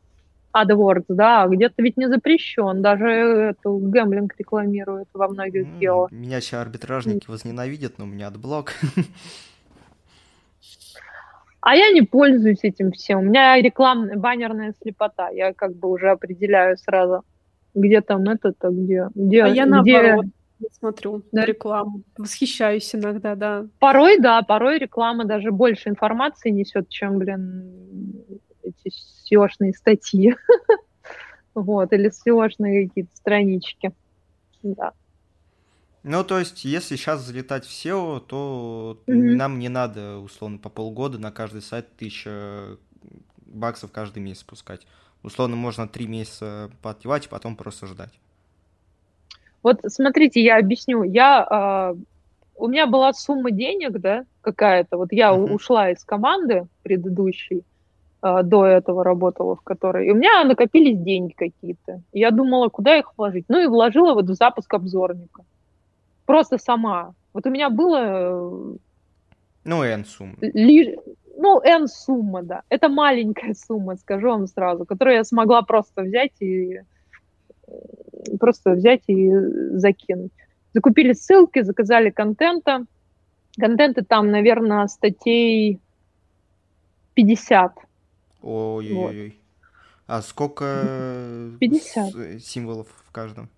[0.54, 2.82] AdWords, да, а где-то ведь не запрещен.
[2.82, 6.08] Даже эту гэмблинг рекламирует во многих гео.
[6.10, 8.74] Меня сейчас арбитражники возненавидят, но у меня отблок.
[11.64, 13.20] А я не пользуюсь этим всем.
[13.20, 15.28] У меня рекламная баннерная слепота.
[15.28, 17.22] Я как бы уже определяю сразу,
[17.72, 19.08] где там это-то, где...
[19.14, 19.70] где а я где...
[19.70, 20.26] наоборот
[20.78, 21.44] смотрю да?
[21.44, 22.02] рекламу.
[22.16, 23.66] Восхищаюсь иногда, да.
[23.78, 28.22] Порой, да, порой реклама даже больше информации несет, чем, блин,
[28.62, 30.34] эти SEO статьи.
[31.54, 33.92] вот, или SEO какие-то странички.
[34.62, 34.92] Да.
[36.02, 39.34] Ну, то есть, если сейчас залетать в SEO, то mm-hmm.
[39.36, 42.76] нам не надо, условно, по полгода на каждый сайт тысяча
[43.46, 44.86] баксов каждый месяц пускать.
[45.22, 48.12] Условно, можно три месяца подпевать и потом просто ждать.
[49.62, 51.04] Вот смотрите, я объясню.
[51.04, 52.02] Я, э,
[52.56, 54.96] у меня была сумма денег, да, какая-то.
[54.96, 55.52] Вот я uh-huh.
[55.52, 57.62] ушла из команды предыдущей,
[58.22, 60.06] до этого работала в которой.
[60.06, 62.02] И у меня накопились деньги какие-то.
[62.12, 63.46] Я думала, куда их вложить.
[63.48, 65.44] Ну и вложила вот в запуск обзорника.
[66.24, 67.14] Просто сама.
[67.32, 67.96] Вот у меня было...
[67.96, 68.74] Э,
[69.64, 70.34] ну, N сумма.
[70.40, 70.98] Ли...
[71.36, 72.62] Ну, N сумма, да.
[72.68, 76.80] Это маленькая сумма, скажу вам сразу, которую я смогла просто взять и
[78.38, 79.30] просто взять и
[79.76, 80.32] закинуть.
[80.74, 82.84] Закупили ссылки, заказали контента.
[83.58, 85.80] Контента там, наверное, статей
[87.14, 87.72] 50.
[88.42, 89.28] Ой-ой-ой.
[89.28, 89.42] Вот.
[90.06, 92.42] А сколько 50.
[92.42, 93.48] символов в каждом?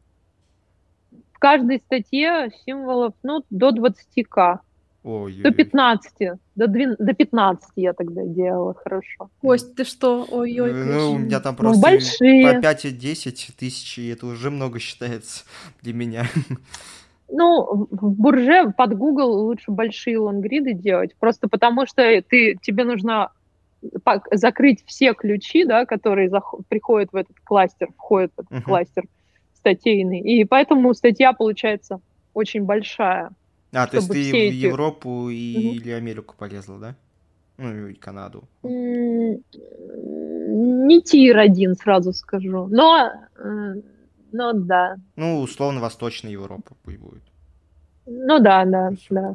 [1.33, 4.61] В каждой статье символов, ну, до 20к.
[5.03, 6.13] Ой, до 15,
[6.55, 9.31] до, 12, до 15 я тогда делала, хорошо.
[9.43, 10.27] Кость, ты что?
[10.31, 10.73] Ой-ой.
[10.73, 12.61] Ну, у меня там ну, просто ну, большие.
[12.61, 15.45] по 5-10 тысяч, и это уже много считается
[15.83, 16.25] для меня.
[17.29, 23.31] Ну, в бурже под Google лучше большие лонгриды делать, просто потому что ты, тебе нужно
[24.33, 26.31] закрыть все ключи, да, которые
[26.69, 28.63] приходят в этот кластер, входят в этот uh-huh.
[28.63, 29.05] кластер
[29.55, 32.01] статейный, и поэтому статья получается
[32.35, 33.31] очень большая.
[33.73, 34.55] А, то есть ты в эти...
[34.55, 35.57] Европу и...
[35.57, 35.75] угу.
[35.77, 36.95] или Америку полезла, да?
[37.57, 38.45] Ну, и Канаду.
[38.63, 39.41] Не
[41.03, 42.67] тир один, сразу скажу.
[42.71, 43.13] Но,
[44.33, 44.97] но да.
[45.17, 47.23] Ну, условно, Восточная Европа пусть будет.
[48.07, 49.35] Ну да, да, Все да.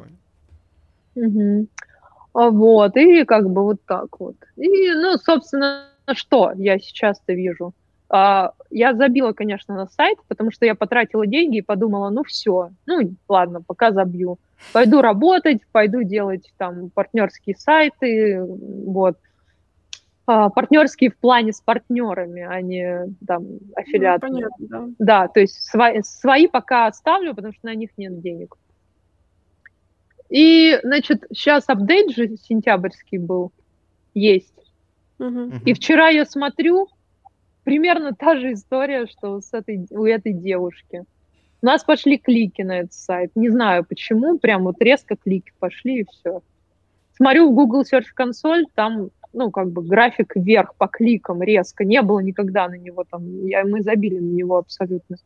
[1.16, 1.68] Угу.
[2.34, 4.36] Вот, и как бы вот так вот.
[4.56, 7.74] И, ну, собственно, что я сейчас-то вижу?
[8.10, 12.72] А, я забила, конечно, на сайт, потому что я потратила деньги и подумала, ну все,
[12.88, 14.40] ну ладно, пока забью.
[14.74, 19.18] Пойду работать, пойду делать там партнерские сайты, вот.
[20.26, 24.28] А, партнерские в плане с партнерами, а не там аффилиаты.
[24.28, 24.86] Ну, понятно, да.
[25.00, 28.56] да, то есть свои, свои пока оставлю, потому что на них нет денег.
[30.30, 33.52] И, значит, сейчас апдейт же сентябрьский был,
[34.14, 34.54] есть.
[35.18, 35.62] Угу.
[35.66, 36.88] И вчера я смотрю,
[37.64, 41.04] примерно та же история, что с этой, у этой девушки.
[41.62, 43.32] У нас пошли клики на этот сайт.
[43.36, 46.42] Не знаю почему, прям вот резко клики пошли и все.
[47.18, 51.84] Смотрю в Google Search Console, там, ну, как бы график вверх по кликам резко.
[51.84, 55.18] Не было никогда на него там, я, мы забили на него абсолютно.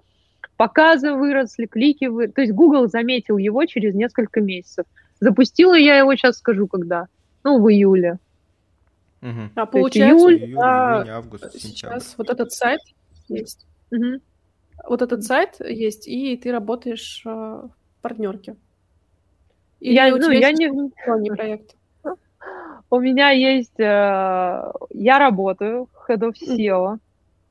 [0.57, 2.33] Показы выросли, клики выросли.
[2.33, 4.85] То есть Google заметил его через несколько месяцев.
[5.19, 7.07] Запустила я его, сейчас скажу, когда.
[7.43, 8.19] Ну, в июле.
[9.21, 9.49] Угу.
[9.55, 12.81] А получается, июль, июль, а, июнь, август, сейчас вот этот сайт
[13.29, 13.65] есть.
[13.91, 14.19] Угу.
[14.89, 18.57] Вот этот сайт есть, и ты работаешь э, в партнерке.
[19.79, 20.67] Или я, ну, я не...
[20.67, 21.75] не проект?
[22.89, 23.79] У меня есть...
[23.79, 26.97] Э, я работаю Head of SEO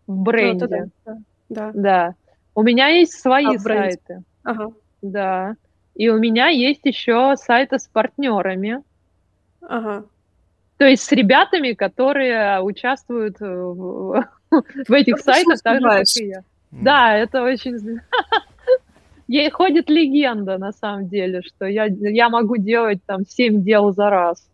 [0.07, 0.67] в бренде.
[0.67, 1.17] Ну, да,
[1.49, 1.71] да.
[1.75, 2.15] да.
[2.55, 4.23] У меня есть свои а, сайты.
[4.43, 4.73] Ага.
[5.01, 5.57] Да.
[5.95, 8.83] И у меня есть еще сайты с партнерами.
[9.63, 10.05] Ага.
[10.77, 16.27] То есть с ребятами, которые участвуют в, в этих ну, сайтах, так же, как и
[16.27, 16.43] я.
[16.71, 18.01] Да, это очень...
[19.29, 24.11] Ей ходит легенда, на самом деле, что я, я могу делать там 7 дел за
[24.11, 24.47] раз.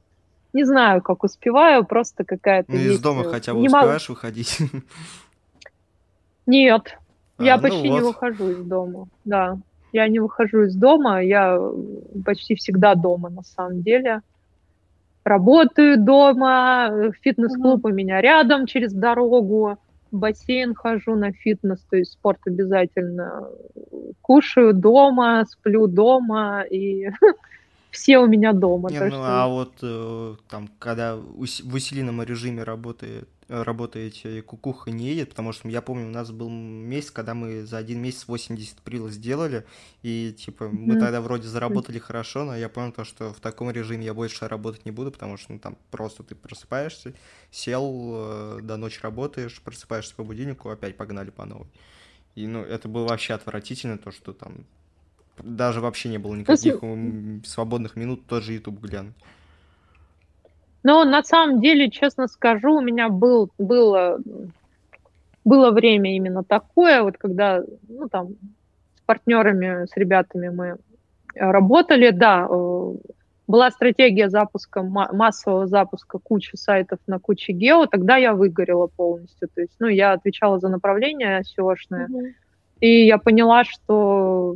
[0.52, 2.72] Не знаю, как успеваю, просто какая-то...
[2.72, 4.16] Ну, из дома хотя бы не успеваешь могу...
[4.16, 4.58] выходить?
[6.46, 6.98] Нет,
[7.38, 7.94] а, я ну почти вот.
[7.94, 9.58] не выхожу из дома, да.
[9.92, 11.58] Я не выхожу из дома, я
[12.24, 14.20] почти всегда дома, на самом деле.
[15.24, 17.90] Работаю дома, фитнес-клуб mm-hmm.
[17.90, 19.78] у меня рядом через дорогу
[20.10, 23.48] в бассейн хожу на фитнес, то есть спорт обязательно.
[24.22, 27.10] Кушаю дома, сплю дома, и
[27.90, 28.90] все у меня дома.
[28.90, 29.24] Не, ну что...
[29.24, 35.68] а вот э, там, когда в усиленном режиме работает, работаете, кукуха не едет, потому что
[35.68, 39.64] я помню, у нас был месяц, когда мы за один месяц 80 прила сделали,
[40.02, 41.00] и типа мы mm.
[41.00, 44.84] тогда вроде заработали хорошо, но я понял то, что в таком режиме я больше работать
[44.84, 47.14] не буду, потому что ну, там просто ты просыпаешься,
[47.50, 51.68] сел, э, до ночи работаешь, просыпаешься по будильнику, опять погнали по новой.
[52.34, 54.66] И ну, это было вообще отвратительно, то, что там
[55.38, 56.80] даже вообще не было никаких
[57.46, 59.14] свободных минут тоже YouTube глянуть.
[60.82, 64.18] Но на самом деле, честно скажу, у меня был, было,
[65.44, 68.28] было время именно такое, вот когда, ну, там,
[68.96, 70.76] с партнерами, с ребятами мы
[71.34, 72.94] работали, да, э,
[73.46, 79.60] была стратегия запуска, массового запуска кучи сайтов на куче гео, тогда я выгорела полностью, то
[79.60, 82.32] есть, ну, я отвечала за направление SEO-шное, mm-hmm.
[82.80, 84.54] и я поняла, что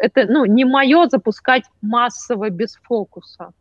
[0.00, 3.52] это, ну, не мое запускать массово без фокуса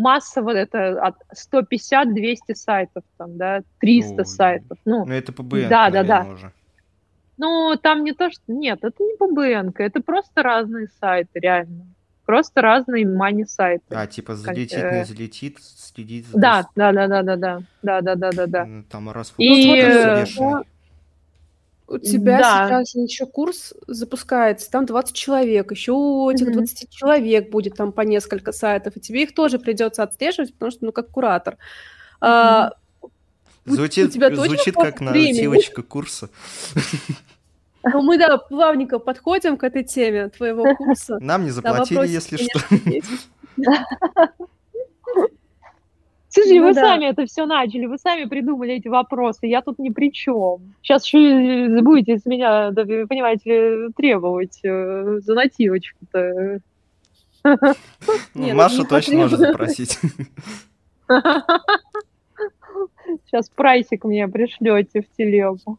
[0.00, 1.16] массово это от
[1.52, 4.78] 150-200 сайтов, там, да, 300 ну, сайтов.
[4.84, 6.24] Ну, ну это PBN, да, да, да.
[6.24, 6.52] Уже.
[7.36, 8.42] Ну, там не то, что...
[8.48, 11.86] Нет, это не PBN, это просто разные сайты, реально.
[12.26, 13.84] Просто разные мани-сайты.
[13.90, 16.38] А, типа залетит, как, не залетит, следит за...
[16.38, 18.68] Да, да, да, да, да, да, да, да, да, да, да.
[18.88, 19.80] Там раз и,
[21.90, 22.84] у тебя да.
[22.84, 26.52] сейчас еще курс запускается, там 20 человек, еще у этих mm-hmm.
[26.52, 30.84] 20 человек будет там по несколько сайтов, и тебе их тоже придется отслеживать, потому что,
[30.84, 31.54] ну, как куратор.
[31.54, 31.56] Mm-hmm.
[32.20, 32.72] А,
[33.66, 36.30] звучит, у тебя звучит как нарративочка курса.
[37.82, 41.18] Ну, мы, да, плавненько подходим к этой теме твоего курса.
[41.20, 42.60] Нам не заплатили, если что.
[46.32, 46.82] Слушай, ну, вы да.
[46.82, 50.74] сами это все начали, вы сами придумали эти вопросы, я тут ни при чем.
[50.80, 56.60] Сейчас еще будете с меня, да, понимаете, требовать э, за нативочку-то.
[58.34, 59.98] Ну, Машу точно можно запросить.
[63.26, 65.78] Сейчас прайсик мне пришлете в телегу.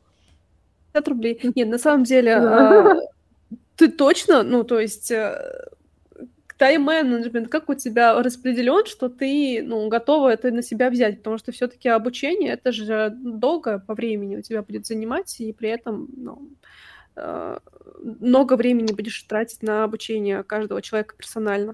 [0.93, 1.39] 50 рублей.
[1.55, 2.95] Нет, на самом деле, а,
[3.75, 5.69] ты точно, ну, то есть э,
[6.61, 11.51] тайм-менеджмент, как у тебя распределен, что ты ну, готова это на себя взять, потому что
[11.51, 16.49] все-таки обучение это же долго по времени у тебя будет занимать, и при этом ну,
[17.15, 17.57] э,
[18.03, 21.73] много времени будешь тратить на обучение каждого человека персонально.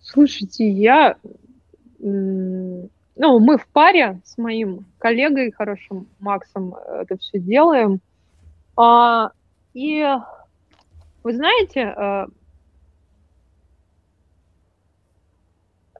[0.00, 1.16] Слушайте, я
[1.98, 8.00] ну, мы в паре с моим коллегой хорошим Максом это все делаем.
[8.76, 9.32] А,
[9.72, 10.06] и
[11.24, 12.28] вы знаете,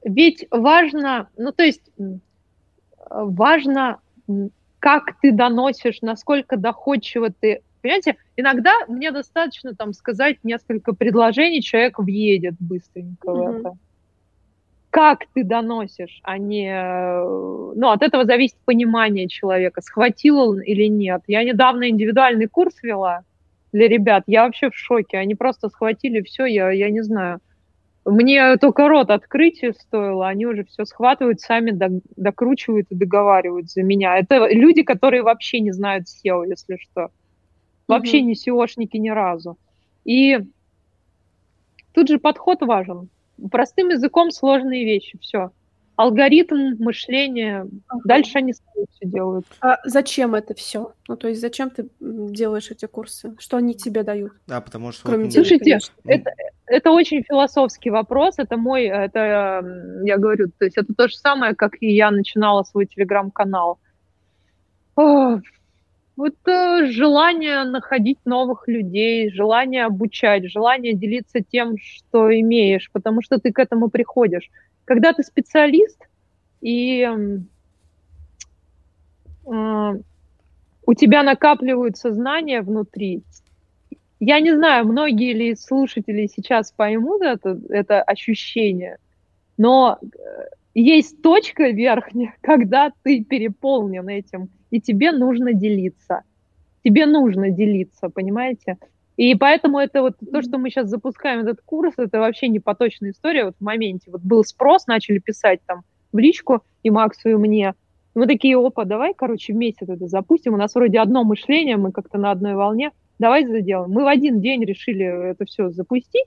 [0.05, 1.91] ведь важно, ну то есть
[3.09, 3.99] важно,
[4.79, 11.99] как ты доносишь, насколько доходчиво ты Понимаете, иногда мне достаточно там сказать несколько предложений, человек
[11.99, 13.51] въедет быстренько mm-hmm.
[13.51, 13.77] в это.
[14.89, 16.73] Как ты доносишь, а не...
[17.75, 21.21] Ну, от этого зависит понимание человека, схватил он или нет.
[21.27, 23.21] Я недавно индивидуальный курс вела
[23.71, 25.19] для ребят, я вообще в шоке.
[25.19, 27.39] Они просто схватили все, я, я не знаю.
[28.05, 31.71] Мне только рот открыть стоило, они уже все схватывают, сами
[32.15, 34.17] докручивают и договаривают за меня.
[34.19, 37.09] Это люди, которые вообще не знают SEO, если что.
[37.87, 38.27] Вообще угу.
[38.27, 39.57] не SEOшники ни разу.
[40.03, 40.39] И
[41.93, 43.09] тут же подход важен.
[43.51, 45.49] Простым языком сложные вещи, все.
[45.95, 48.01] Алгоритм мышления, ага.
[48.03, 49.45] дальше они сами все делают.
[49.61, 50.93] А зачем это все?
[51.07, 53.35] Ну, то есть зачем ты делаешь эти курсы?
[53.39, 54.33] Что они тебе дают?
[54.47, 55.07] Да, потому что...
[55.07, 56.31] Кроме вот, Слушайте, это,
[56.65, 58.35] это очень философский вопрос.
[58.37, 59.63] Это мой, это,
[60.03, 63.79] я говорю, то есть это то же самое, как и я начинала свой телеграм-канал.
[64.95, 73.37] Вот э, желание находить новых людей, желание обучать, желание делиться тем, что имеешь, потому что
[73.37, 74.49] ты к этому приходишь.
[74.85, 75.99] Когда ты специалист
[76.61, 77.01] и
[79.45, 79.93] э,
[80.85, 83.23] у тебя накапливаются знания внутри,
[84.19, 88.97] я не знаю, многие ли слушатели сейчас поймут это, это ощущение,
[89.57, 90.07] но э,
[90.75, 96.21] есть точка верхняя, когда ты переполнен этим и тебе нужно делиться.
[96.83, 98.77] Тебе нужно делиться, понимаете?
[99.17, 103.11] И поэтому это вот то, что мы сейчас запускаем этот курс, это вообще не поточная
[103.11, 103.45] история.
[103.45, 107.73] Вот в моменте вот был спрос, начали писать там в личку и Максу, и мне.
[108.13, 110.53] И мы такие, опа, давай, короче, вместе это запустим.
[110.53, 112.91] У нас вроде одно мышление, мы как-то на одной волне.
[113.17, 113.91] Давай сделаем.
[113.91, 116.25] Мы в один день решили это все запустить.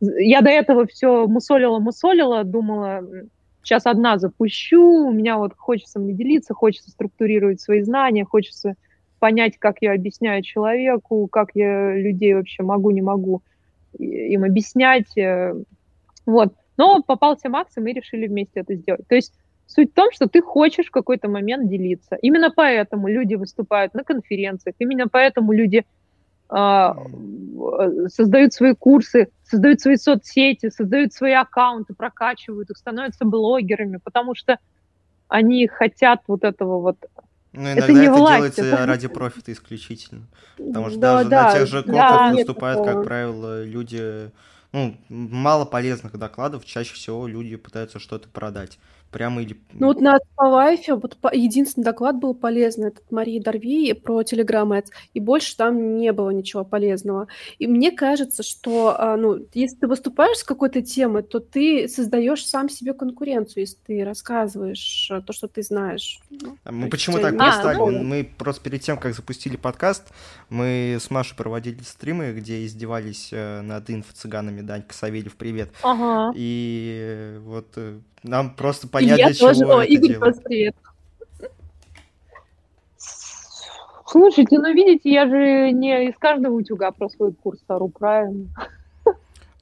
[0.00, 3.02] Я до этого все мусолила-мусолила, думала,
[3.62, 8.74] сейчас одна запущу, у меня вот хочется мне делиться, хочется структурировать свои знания, хочется
[9.18, 13.42] понять, как я объясняю человеку, как я людей вообще могу, не могу
[13.98, 15.16] им объяснять.
[15.16, 15.54] Э,
[16.24, 16.54] вот.
[16.76, 19.06] Но попался Макс, и мы решили вместе это сделать.
[19.08, 19.32] То есть
[19.66, 22.16] суть в том, что ты хочешь в какой-то момент делиться.
[22.20, 25.84] Именно поэтому люди выступают на конференциях, именно поэтому люди
[26.48, 26.96] а,
[28.08, 34.58] создают свои курсы, создают свои соцсети, создают свои аккаунты, прокачивают их, становятся блогерами, потому что
[35.28, 36.98] они хотят вот этого вот
[37.56, 38.86] ну, иногда это, не это власть, делается это...
[38.86, 40.26] ради профита исключительно.
[40.56, 44.30] Потому что да, даже да, на тех же копах да, выступают, как правило, люди...
[44.72, 48.78] Ну, мало полезных докладов, чаще всего люди пытаются что-то продать
[49.10, 49.56] прямо или...
[49.72, 54.88] Ну вот на Алпавайфе вот единственный доклад был полезный, этот Марии Дарви про Telegram Ads,
[55.14, 57.28] и больше там не было ничего полезного.
[57.58, 62.46] И мне кажется, что, а, ну, если ты выступаешь с какой-то темой, то ты создаешь
[62.46, 66.20] сам себе конкуренцию, если ты рассказываешь э, то, что ты знаешь.
[66.30, 67.76] Ну, а мы почему так не стали?
[67.76, 68.02] Ну...
[68.02, 70.04] Мы просто перед тем, как запустили подкаст,
[70.48, 74.60] мы с Машей проводили стримы, где издевались э, над инфо-цыганами.
[74.60, 75.70] Данька Савельев, привет.
[75.82, 76.32] Ага.
[76.36, 80.76] И вот э, нам просто понять, я для тоже, чего о, это Игорь, привет.
[84.06, 88.46] Слушайте, ну видите, я же не из каждого утюга про свой курс ору, правильно?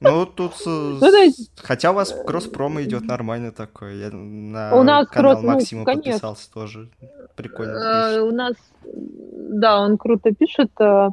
[0.01, 0.53] Ну, тут...
[0.65, 1.51] Ну, есть...
[1.57, 3.97] Хотя у вас кросс-промо идет нормально такой.
[3.97, 5.43] Я на у нас канал кросс...
[5.43, 6.89] Максима ну, подписался тоже.
[7.35, 7.71] Прикольно.
[7.71, 8.53] Э, у нас...
[8.83, 10.69] Да, он круто пишет.
[10.79, 11.09] Э,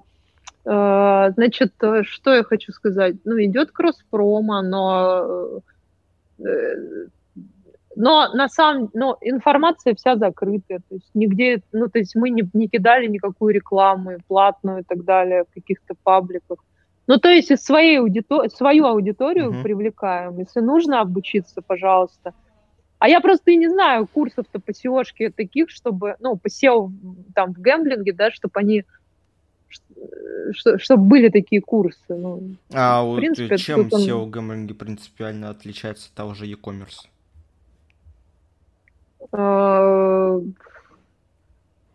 [0.66, 1.72] э, значит,
[2.02, 3.16] что я хочу сказать?
[3.24, 5.62] Ну, идет кросс-промо, но
[7.96, 12.48] но на самом но информация вся закрытая, то есть нигде, ну, то есть мы не,
[12.52, 16.58] не кидали никакую рекламу платную и так далее в каких-то пабликах.
[17.06, 18.48] Ну, то есть своей аудитор...
[18.50, 19.62] свою аудиторию uh-huh.
[19.62, 20.38] привлекаем.
[20.38, 22.32] Если нужно обучиться, пожалуйста.
[22.98, 26.90] А я просто и не знаю курсов-то по seo таких, чтобы, ну, по SEO
[27.34, 28.84] там в гэмблинге, да, чтобы они
[30.52, 31.98] чтобы были такие курсы.
[32.08, 37.08] Ну, а в принципе, чем SEO в гэмблинге принципиально отличается от того же e-commerce?
[39.32, 40.40] Э,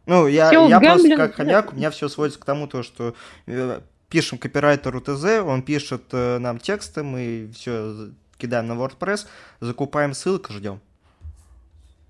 [0.05, 3.13] ну, я, я просто как хомяк, у меня все сводится к тому, то, что
[3.45, 3.79] э,
[4.09, 9.27] пишем копирайтеру ТЗ, он пишет э, нам тексты, мы все кидаем на WordPress,
[9.59, 10.79] закупаем ссылку, ждем.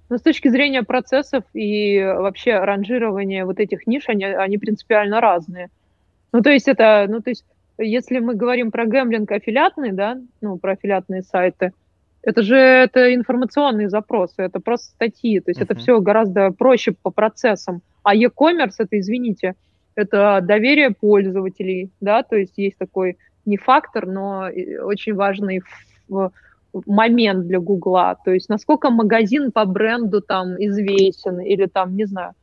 [0.09, 5.69] Но с точки зрения процессов и вообще ранжирования вот этих ниш, они, они принципиально разные.
[6.31, 7.45] Ну, то есть это, ну, то есть,
[7.77, 11.73] если мы говорим про гэмблинг аффилиатный, да, ну, про аффилиатные сайты,
[12.23, 15.65] это же это информационные запросы, это просто статьи, то есть uh-huh.
[15.65, 17.81] это все гораздо проще по процессам.
[18.03, 19.55] А e-commerce это, извините,
[19.95, 24.49] это доверие пользователей, да, то есть есть такой не фактор, но
[24.83, 25.61] очень важный
[26.85, 32.33] момент для Гугла, то есть насколько магазин по бренду там известен или там, не знаю,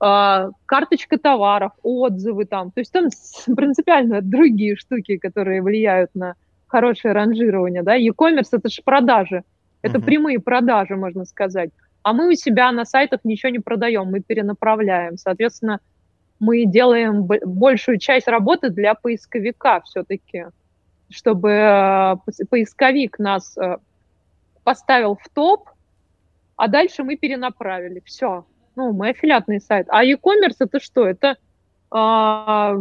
[0.00, 3.08] э, карточка товаров, отзывы там, то есть там
[3.56, 6.34] принципиально другие штуки, которые влияют на
[6.74, 9.44] хорошее ранжирование, да, e-commerce это же продажи,
[9.80, 10.04] это uh-huh.
[10.04, 11.70] прямые продажи, можно сказать,
[12.02, 15.78] а мы у себя на сайтах ничего не продаем, мы перенаправляем, соответственно,
[16.40, 20.46] мы делаем большую часть работы для поисковика все-таки,
[21.10, 22.16] чтобы э,
[22.50, 23.76] поисковик нас э,
[24.64, 25.70] поставил в топ,
[26.56, 28.02] а дальше мы перенаправили.
[28.04, 28.44] Все.
[28.74, 29.86] Ну, мы аффилиатный сайт.
[29.90, 31.06] А e-commerce это что?
[31.06, 31.36] Это
[31.92, 32.74] а,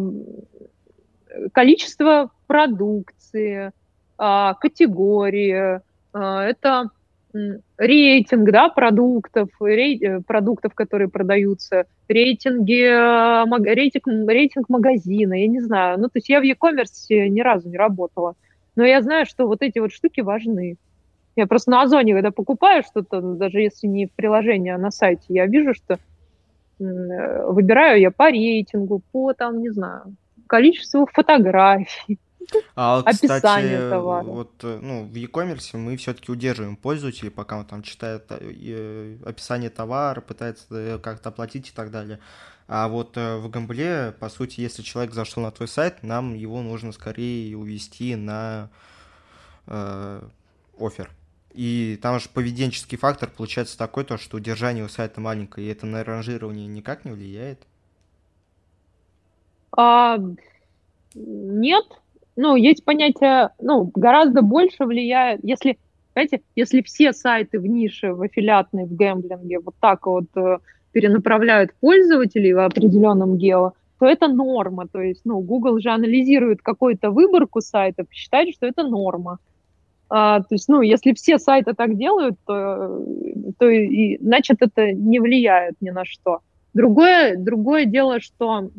[1.52, 3.72] количество продукции,
[4.18, 5.82] категории,
[6.14, 6.89] а, это
[7.78, 15.59] рейтинг да, продуктов, рей, э, продуктов, которые продаются, рейтинги, э, рейтинг, рейтинг магазина, я не
[15.59, 15.99] знаю.
[15.99, 18.36] Ну, то есть я в e-commerce ни разу не работала.
[18.76, 20.78] Но я знаю, что вот эти вот штуки важны.
[21.36, 25.26] Я просто на Озоне, когда покупаю что-то, даже если не в приложении, а на сайте,
[25.30, 25.95] я вижу, что
[26.80, 30.16] э, выбираю я по рейтингу, по там, не знаю,
[30.47, 32.20] количеству фотографий,
[32.76, 34.24] а вот, кстати, товара.
[34.24, 39.70] вот, э, ну, в e-commerce мы все-таки удерживаем пользователей, пока он там читает э, описание
[39.70, 42.20] товара, пытается э, как-то оплатить и так далее.
[42.68, 46.94] А вот в Гамбле, по сути, если человек зашел на твой сайт, нам его нужно
[46.94, 48.70] скорее увести на
[49.68, 50.22] э,
[50.80, 51.12] офер.
[51.54, 55.86] И там же поведенческий фактор получается такой, то, что удержание у сайта маленькое, и это
[55.86, 57.62] на ранжирование никак не влияет?
[59.76, 60.18] А,
[61.14, 61.86] нет,
[62.36, 65.78] ну, есть понятие, ну, гораздо больше влияет, если,
[66.14, 70.58] знаете, если все сайты в нише, в аффилиатной, в гэмблинге вот так вот э,
[70.92, 74.88] перенаправляют пользователей в определенном гео, то это норма.
[74.88, 79.40] То есть, ну, Google же анализирует какую-то выборку сайтов, считает, что это норма.
[80.10, 83.04] А, то есть, ну, если все сайты так делают, то,
[83.58, 86.42] то и, значит, это не влияет ни на что.
[86.74, 88.70] Другое, другое дело, что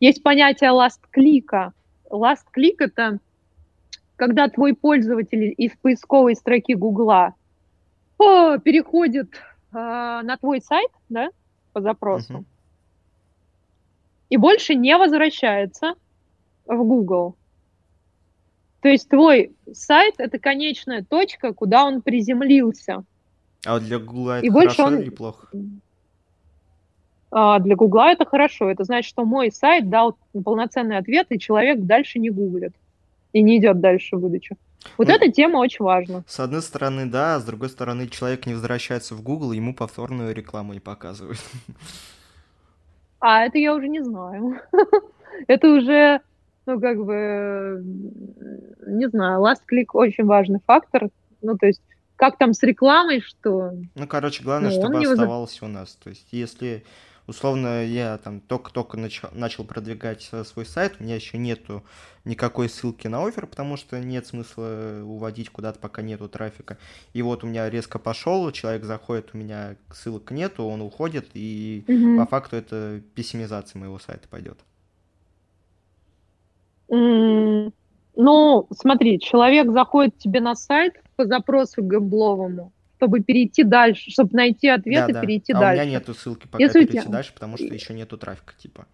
[0.00, 1.72] есть понятие last клика.
[2.10, 3.18] Last click— это
[4.16, 7.34] когда твой пользователь из поисковой строки Гугла
[8.18, 9.40] переходит э,
[9.72, 11.28] на твой сайт, да,
[11.72, 12.44] по запросу, uh-huh.
[14.30, 15.94] и больше не возвращается
[16.66, 17.36] в Google.
[18.80, 23.04] То есть твой сайт— это конечная точка, куда он приземлился.
[23.64, 24.98] А вот для Google это и хорошо он...
[25.00, 25.48] или плохо?
[27.40, 28.68] А, для Гугла это хорошо.
[28.68, 32.74] Это значит, что мой сайт дал полноценный ответ, и человек дальше не гуглит
[33.32, 34.56] и не идет дальше в выдачу.
[34.96, 36.24] Вот ну, эта тема очень важна.
[36.26, 40.34] С одной стороны, да, а с другой стороны, человек не возвращается в Google, ему повторную
[40.34, 41.38] рекламу не показывают.
[43.20, 44.60] А это я уже не знаю.
[45.46, 46.20] это уже,
[46.66, 47.84] ну, как бы,
[48.86, 51.08] не знаю, last click очень важный фактор.
[51.42, 51.82] Ну, то есть,
[52.16, 53.74] как там с рекламой, что...
[53.94, 55.96] Ну, короче, главное, ну, чтобы оставалось у нас.
[56.02, 56.84] То есть, если
[57.28, 61.84] условно, я там только-только начал, начал продвигать свой сайт, у меня еще нету
[62.24, 66.78] никакой ссылки на офер, потому что нет смысла уводить куда-то, пока нету трафика.
[67.12, 71.84] И вот у меня резко пошел, человек заходит, у меня ссылок нету, он уходит, и
[71.86, 72.18] угу.
[72.18, 74.58] по факту это пессимизация моего сайта пойдет.
[78.20, 84.66] Ну, смотри, человек заходит тебе на сайт по запросу гэмбловому, чтобы перейти дальше, чтобы найти
[84.66, 85.20] ответ да, и да.
[85.20, 85.82] перейти а дальше.
[85.82, 87.12] у меня нету ссылки пока Если перейти тебя...
[87.12, 88.86] дальше, потому что еще нету трафика, типа.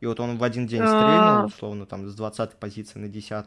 [0.00, 3.46] И вот он в один день стрельнул, условно, там, с 20 позиции на 10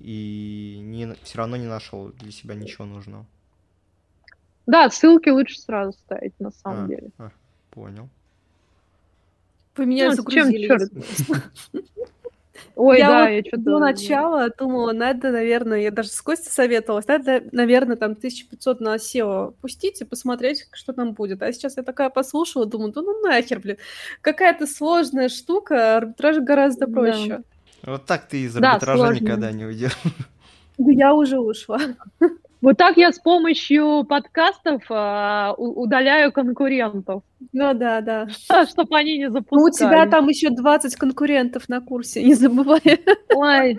[0.00, 3.26] и не, все равно не нашел для себя ничего нужного.
[4.66, 7.10] Да, ссылки лучше сразу ставить, на самом а, деле.
[7.18, 7.30] А,
[7.70, 8.08] понял.
[9.76, 10.66] Вы меня ну, загрузили.
[10.66, 11.42] Чем,
[12.76, 13.62] Ой, я да, вот я что-то...
[13.62, 18.96] До начала думала, надо, наверное, я даже с Костей советовалась, надо, наверное, там 1500 на
[18.96, 21.42] SEO пустить и посмотреть, что там будет.
[21.42, 23.76] А сейчас я такая послушала, думаю, да ну нахер, блин,
[24.20, 27.42] какая-то сложная штука, арбитраж гораздо проще.
[27.82, 27.92] Да.
[27.92, 29.96] Вот так ты из арбитража да, никогда не уйдешь.
[30.78, 31.80] Я уже ушла.
[32.60, 37.22] Вот так я с помощью подкастов а, удаляю конкурентов.
[37.52, 38.28] Ну да, да.
[38.66, 39.60] Чтобы они не запускали.
[39.60, 43.02] Ну, у тебя там еще 20 конкурентов на курсе, не забывай.
[43.34, 43.78] Ой,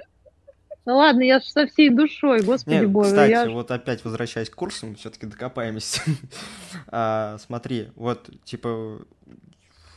[0.85, 3.09] ну ладно, я со всей душой, господи Нет, боже.
[3.09, 3.49] Кстати, я...
[3.49, 6.01] вот опять возвращаясь к курсам, все-таки докопаемся.
[6.87, 8.99] а, смотри, вот, типа,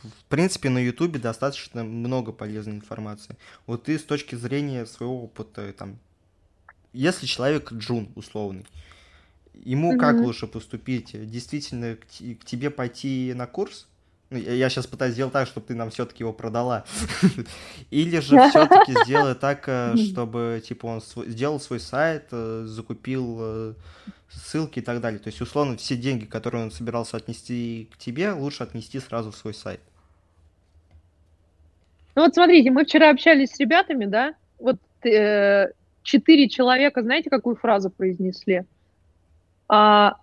[0.03, 3.35] в принципе, на Ютубе достаточно много полезной информации.
[3.65, 5.97] Вот ты с точки зрения своего опыта, там,
[6.95, 8.65] если человек джун условный,
[9.53, 9.99] ему mm-hmm.
[9.99, 11.11] как лучше поступить?
[11.29, 13.87] Действительно к, к тебе пойти на курс,
[14.29, 16.85] Ну, я сейчас пытаюсь сделать так, чтобы ты нам все-таки его продала.
[17.91, 23.73] Или же все-таки сделай так, э, чтобы типа он сделал свой сайт, э, закупил э,
[24.29, 25.19] ссылки и так далее.
[25.19, 29.35] То есть, условно, все деньги, которые он собирался отнести к тебе, лучше отнести сразу в
[29.35, 29.79] свой сайт.
[32.15, 34.35] Ну вот смотрите, мы вчера общались с ребятами, да?
[34.57, 35.67] Вот э,
[36.05, 38.63] четыре человека, знаете, какую фразу произнесли?
[39.67, 40.15] А,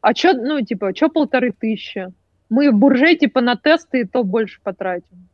[0.00, 2.12] а чё, ну, типа, чё полторы тысячи?
[2.50, 5.28] Мы в бурже, типа, на тесты и то больше потратим.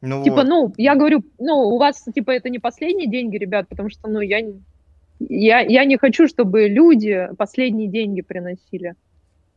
[0.00, 0.46] Ну типа, вот.
[0.46, 4.20] ну, я говорю, ну, у вас, типа, это не последние деньги, ребят, потому что, ну,
[4.20, 4.40] я,
[5.18, 8.94] я, я не хочу, чтобы люди последние деньги приносили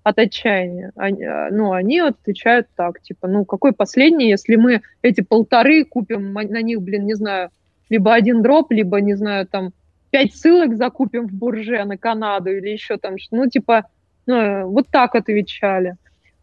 [0.04, 0.92] от отчаяния.
[0.96, 6.34] Они, а, ну, они отвечают так, типа, ну, какой последний, если мы эти полторы купим
[6.34, 7.52] на них, блин, не знаю,
[7.92, 9.74] либо один дроп, либо, не знаю, там,
[10.12, 13.86] пять ссылок закупим в бурже на Канаду или еще там, ну, типа,
[14.26, 15.98] ну, вот так отвечали.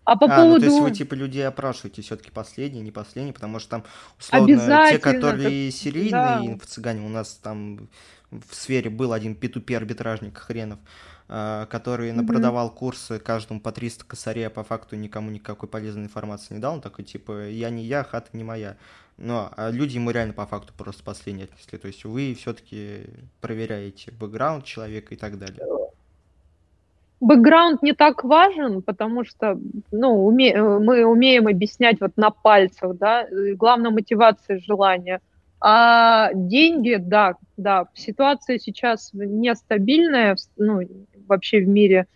[0.04, 0.54] А по а, поводу...
[0.54, 3.84] Ну, то есть вы, типа, людей опрашиваете все-таки последние, не последние, потому что там,
[4.18, 6.40] условно, те, которые серийные да.
[6.44, 7.88] инфо-цыгане, у нас там
[8.30, 10.78] в сфере был один P2P арбитражник хренов,
[11.28, 12.14] а, который mm-hmm.
[12.14, 16.74] напродавал курсы каждому по 300 косарей, а по факту никому никакой полезной информации не дал.
[16.74, 18.76] Он такой, типа, я не я, хата не моя.
[19.18, 21.76] Но а люди ему реально по факту просто последние отнесли.
[21.76, 23.02] То есть вы все-таки
[23.40, 25.60] проверяете бэкграунд человека и так далее.
[27.20, 29.58] Бэкграунд не так важен, потому что
[29.90, 30.56] ну, уме...
[30.56, 35.20] мы умеем объяснять вот на пальцах, да, главная мотивация желания.
[35.60, 40.82] А деньги, да, да, ситуация сейчас нестабильная, ну,
[41.26, 42.06] вообще в мире.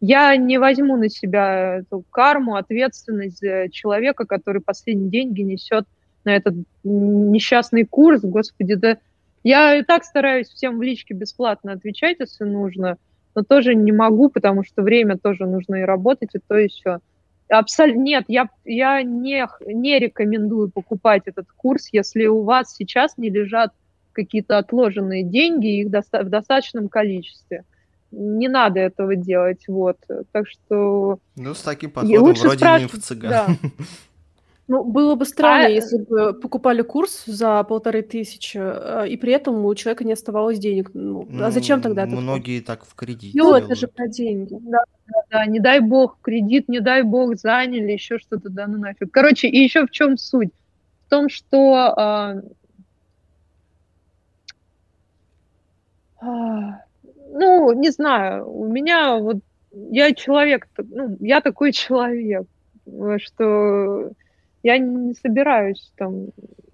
[0.00, 3.42] Я не возьму на себя эту карму, ответственность
[3.72, 5.86] человека, который последние деньги несет
[6.26, 6.54] на этот
[6.84, 8.98] несчастный курс, господи, да
[9.42, 12.98] я и так стараюсь всем в личке бесплатно отвечать, если нужно,
[13.36, 16.98] но тоже не могу, потому что время тоже нужно и работать, и то, все.
[17.48, 23.30] Абсолютно нет, я, я не, не рекомендую покупать этот курс, если у вас сейчас не
[23.30, 23.72] лежат
[24.10, 27.62] какие-то отложенные деньги, их доста- в достаточном количестве.
[28.10, 29.98] Не надо этого делать, вот.
[30.32, 31.20] Так что...
[31.36, 32.82] Ну, с таким подходом вроде спраш...
[32.82, 33.30] не в цыган.
[33.30, 33.46] Да.
[34.68, 35.68] Ну, было бы странно, а...
[35.68, 40.58] если бы покупали курс за полторы тысячи, э, и при этом у человека не оставалось
[40.58, 40.90] денег.
[40.92, 42.16] Ну, ну а зачем тогда это?
[42.16, 43.32] Многие так в кредит.
[43.34, 44.58] Ну, это же про деньги.
[44.60, 48.78] Да, да, да, не дай бог кредит, не дай бог заняли, еще что-то, да ну
[48.78, 49.12] нафиг.
[49.12, 50.50] Короче, и еще в чем суть?
[51.06, 52.42] В том, что э,
[57.32, 59.38] ну, не знаю, у меня вот,
[59.70, 62.46] я человек, ну, я такой человек,
[63.18, 64.10] что
[64.62, 66.28] я не собираюсь там...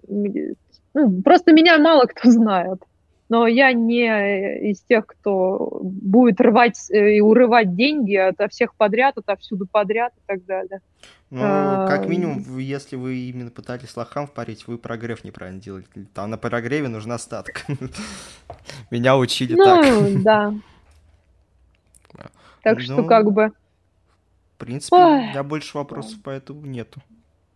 [0.08, 2.82] Ну, просто меня мало кто знает.
[3.28, 9.16] Но я не из тех, кто будет рвать э, и урывать деньги от всех подряд,
[9.16, 10.80] отовсюду подряд и так далее.
[11.30, 11.86] Ну, а...
[11.86, 15.86] как минимум, если вы именно пытались лохам впарить, вы прогрев неправильно делали.
[16.12, 17.62] Там на прогреве нужна статка.
[18.90, 19.86] Меня учили так.
[19.86, 20.54] Ну, да.
[22.62, 23.50] Так что ну, как бы...
[24.54, 27.00] В принципе, у меня больше вопросов поэтому нету.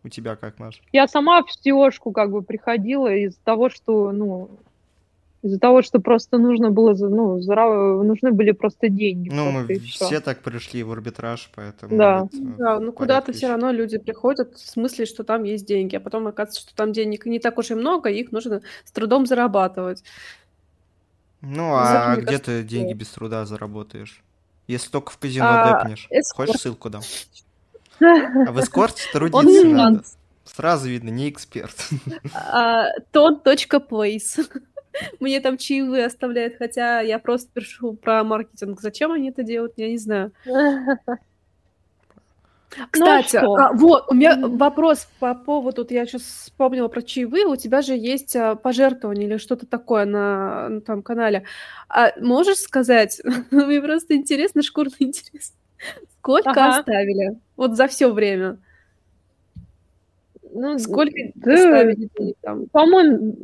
[0.07, 0.81] У тебя как, Маш?
[0.93, 4.51] Я сама в seo как бы приходила из-за того, что, ну,
[5.43, 7.39] из-за того, что просто нужно было, ну,
[8.05, 9.31] нужны были просто деньги.
[9.31, 10.21] Ну, мы все.
[10.21, 11.97] так пришли в арбитраж, поэтому...
[11.97, 15.97] Да, это да ну куда-то все равно люди приходят в смысле, что там есть деньги,
[15.97, 19.27] а потом оказывается, что там денег не так уж и много, их нужно с трудом
[19.27, 20.05] зарабатывать.
[21.41, 24.23] Ну, а где ты деньги без труда заработаешь?
[24.69, 26.09] Если только в казино а, депнешь.
[26.33, 27.03] Хочешь ссылку дам?
[28.01, 30.03] А в эскорте трудиться надо.
[30.45, 31.75] Сразу видно, не эксперт.
[33.13, 34.39] Тон.плейс.
[35.21, 38.81] Мне там чаевые оставляют, хотя я просто пишу про маркетинг.
[38.81, 40.33] Зачем они это делают, я не знаю.
[42.79, 47.01] Ну, Кстати, ну, а, вот, у меня вопрос по поводу, вот я сейчас вспомнила про
[47.01, 51.45] чаевые, у тебя же есть а, пожертвование или что-то такое на, на там канале.
[51.89, 55.57] А можешь сказать, мне просто интересно, шкурно интересно,
[56.27, 56.79] сколько ага.
[56.79, 57.39] оставили?
[57.57, 58.59] Вот за все время.
[60.53, 62.09] Ну, Сколько да, оставили
[62.41, 62.67] там?
[62.67, 63.37] По-моему,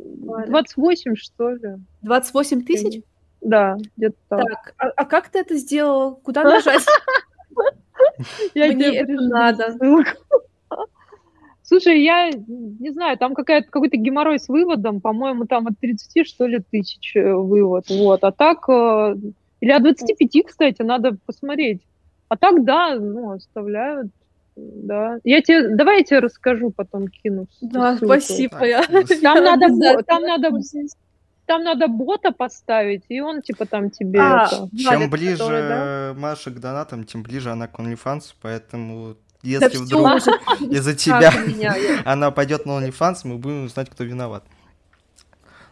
[0.47, 1.77] 28, что ли.
[2.01, 3.03] 28 тысяч?
[3.39, 4.43] Да, где-то так.
[4.43, 6.15] Так, а, а как ты это сделал?
[6.15, 6.85] Куда нажать?
[8.55, 9.77] Я Мне это надо.
[11.61, 16.45] Слушай, я не знаю, там какая-то, какой-то геморрой с выводом, по-моему, там от 30, что
[16.45, 18.23] ли, тысяч э, вывод, вот.
[18.23, 19.15] А так, э,
[19.61, 21.81] или от 25, кстати, надо посмотреть.
[22.33, 24.11] А так, да, ну, оставляют,
[24.55, 25.19] да.
[25.23, 27.45] Я тебе, давай я тебе расскажу, потом кину.
[27.61, 28.05] Да, ссылку.
[28.05, 28.65] спасибо.
[28.65, 28.83] Я...
[29.21, 29.67] Там надо,
[30.03, 30.49] там надо,
[31.45, 34.69] там надо бота поставить, и он типа там тебе а, это...
[34.75, 36.13] Чем ближе который, да?
[36.17, 40.07] Маша к донатам, тем ближе она к OnlyFans, поэтому если да вдруг
[40.71, 41.31] из-за тебя
[42.05, 44.43] она пойдет на OnlyFans, мы будем знать, кто виноват.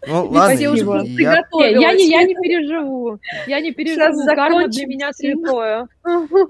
[0.08, 3.20] Ну, ладно, я, я, я, не, я не переживу.
[3.46, 4.26] Я не переживу.
[4.26, 5.88] Карма для меня святое.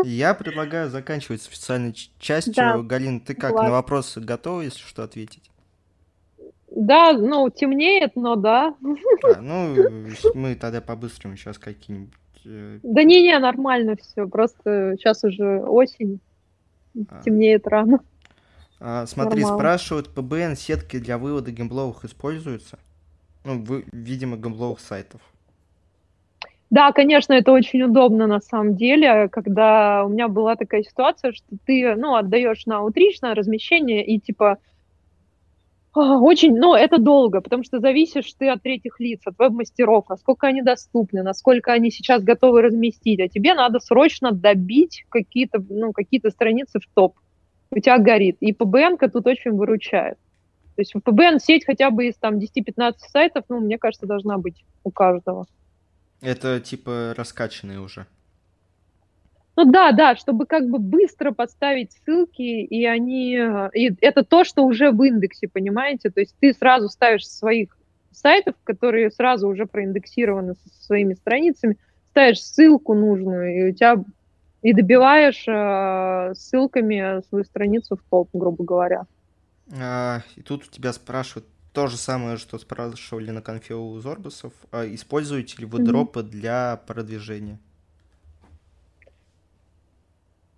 [0.05, 2.53] Я предлагаю заканчивать с официальной частью.
[2.55, 2.77] Да.
[2.77, 3.69] Галин, ты как, Ладно.
[3.69, 5.51] на вопрос готова, если что, ответить?
[6.73, 8.73] Да, ну, темнеет, но да.
[9.23, 9.75] А, ну,
[10.33, 12.13] мы тогда по-быстрому сейчас какие-нибудь...
[12.45, 16.21] Э, да не-не, нормально все, просто сейчас уже осень,
[17.09, 17.21] а.
[17.23, 17.99] темнеет рано.
[18.79, 19.57] А, смотри, Нормально.
[19.57, 22.79] спрашивают, ПБН сетки для вывода гембловых используются?
[23.43, 25.21] Ну, вы, видимо, гембловых сайтов.
[26.69, 31.45] Да, конечно, это очень удобно на самом деле, когда у меня была такая ситуация, что
[31.65, 34.57] ты, ну, отдаешь на утричное размещение и типа
[35.93, 40.47] а, очень, ну, это долго, потому что зависишь ты от третьих лиц, от веб-мастеров, насколько
[40.47, 46.29] они доступны, насколько они сейчас готовы разместить, а тебе надо срочно добить какие-то, ну, какие-то
[46.29, 47.17] страницы в топ.
[47.71, 48.37] У тебя горит.
[48.39, 50.17] И ПБН тут очень выручает.
[50.75, 54.91] То есть ПБН-сеть хотя бы из там 10-15 сайтов, ну, мне кажется, должна быть у
[54.91, 55.47] каждого.
[56.21, 58.05] Это типа раскачанные уже.
[59.57, 63.37] Ну да, да, чтобы как бы быстро подставить ссылки, и они...
[63.73, 66.09] И это то, что уже в индексе, понимаете?
[66.09, 67.77] То есть ты сразу ставишь своих
[68.11, 71.77] сайтов, которые сразу уже проиндексированы со своими страницами,
[72.11, 74.03] ставишь ссылку нужную, и у тебя
[74.61, 79.05] и добиваешь э, ссылками свою страницу в топ, грубо говоря.
[79.79, 84.53] А, и тут у тебя спрашивают то же самое, что спрашивали на конфе у Зорбасов.
[84.71, 85.85] А используете ли вы mm-hmm.
[85.85, 87.59] дропы для продвижения?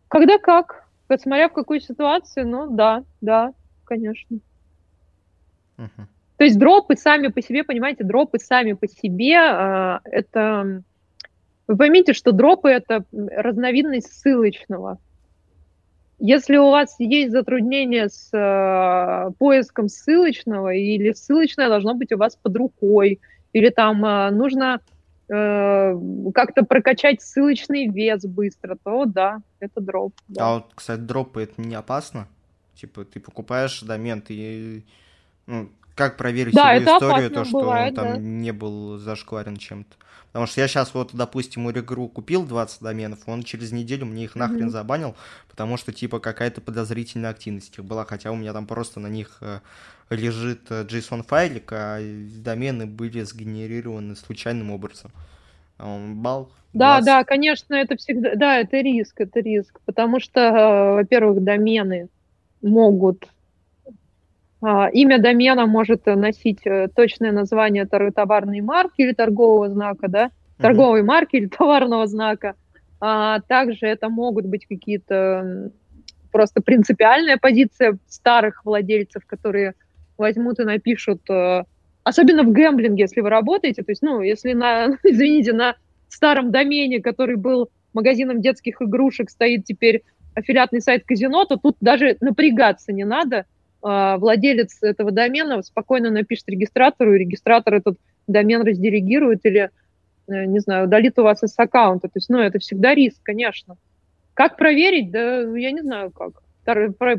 [0.08, 0.88] Когда как?
[1.08, 3.54] Смотря в какой ситуации, ну да, да,
[3.86, 4.40] конечно.
[5.78, 6.08] Uh-huh.
[6.38, 10.84] То есть дропы сами по себе, понимаете, дропы сами по себе, э, это...
[11.68, 14.98] Вы поймите, что дропы— это разновидность ссылочного.
[16.20, 22.36] Если у вас есть затруднение с э, поиском ссылочного, или ссылочное должно быть у вас
[22.36, 23.20] под рукой,
[23.52, 24.80] или там э, нужно
[25.28, 25.94] э,
[26.34, 30.14] как-то прокачать ссылочный вес быстро, то да, это дроп.
[30.28, 30.46] Да.
[30.46, 32.28] А вот, кстати, дропы это не опасно?
[32.76, 34.84] Типа ты покупаешь домен, ты
[35.46, 38.20] ну, как проверить да, его историю, то, что бывает, он там да.
[38.20, 39.96] не был зашкварен чем-то?
[40.28, 44.24] Потому что я сейчас вот, допустим, у Регру купил 20 доменов, он через неделю мне
[44.24, 44.72] их нахрен mm-hmm.
[44.72, 45.16] забанил,
[45.48, 49.38] потому что, типа, какая-то подозрительная активность их была, хотя у меня там просто на них
[49.42, 49.60] э,
[50.10, 52.00] лежит JSON-файлик, а
[52.38, 55.12] домены были сгенерированы случайным образом.
[55.78, 56.52] А бал.
[56.74, 56.74] 20.
[56.74, 62.10] Да, да, конечно, это всегда, да, это риск, это риск, потому что, э, во-первых, домены
[62.64, 63.28] могут
[64.64, 71.06] имя домена может носить э, точное название товарной марки или торгового знака, да, торговой mm-hmm.
[71.06, 72.56] марки или товарного знака.
[73.02, 75.72] А также это могут быть какие-то
[76.32, 79.74] просто принципиальная позиция старых владельцев, которые
[80.18, 81.64] возьмут и напишут, э,
[82.04, 85.76] особенно в гэмблинге, если вы работаете, то есть, ну, если на, извините, на
[86.08, 90.04] старом домене, который был магазином детских игрушек, стоит теперь
[90.36, 93.44] аффилиатный сайт казино, то тут даже напрягаться не надо, а,
[93.84, 99.72] владелец этого домена спокойно напишет регистратору, и регистратор этот домен раздиригирует или,
[100.28, 102.08] э, не знаю, удалит у вас из аккаунта.
[102.08, 103.76] То есть, ну, это всегда риск, конечно.
[104.34, 105.12] Как проверить?
[105.12, 106.42] Да я не знаю как.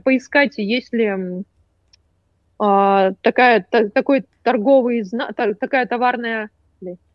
[0.03, 1.45] Поискать, есть ли
[2.59, 6.51] а, такая, та, такой торговый знак, такая товарная,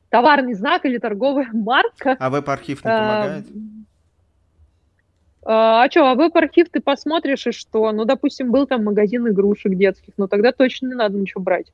[0.10, 2.16] товарный знак или торговая марка.
[2.20, 3.46] А веб-архив не помогает?
[3.48, 3.79] А,
[5.52, 7.92] а что, а веб-архив ты посмотришь, и что?
[7.92, 11.72] Ну, допустим, был там магазин игрушек детских, но тогда точно не надо ничего брать.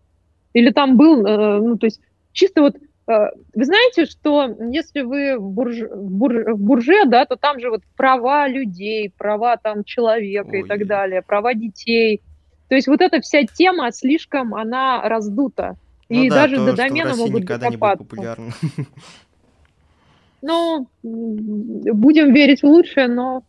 [0.53, 1.99] Или там был, э, ну, то есть
[2.31, 3.11] чисто вот э,
[3.53, 7.69] вы знаете, что если вы в, бурж, в, бурж, в бурже, да, то там же
[7.69, 10.61] вот права людей, права там человека Ой.
[10.61, 12.21] и так далее, права детей.
[12.69, 15.75] То есть вот эта вся тема слишком, она раздута.
[16.07, 18.03] Ну и да, даже то, до домена могут никогда докопаться.
[18.03, 18.53] не будет популярно.
[20.41, 23.43] Ну, будем верить в лучшее, но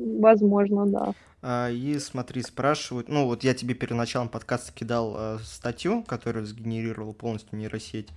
[0.00, 1.14] Возможно, да.
[1.42, 6.46] А, и смотри, спрашивают, ну вот я тебе перед началом подкаста кидал э, статью, которую
[6.46, 8.08] сгенерировал полностью нейросеть.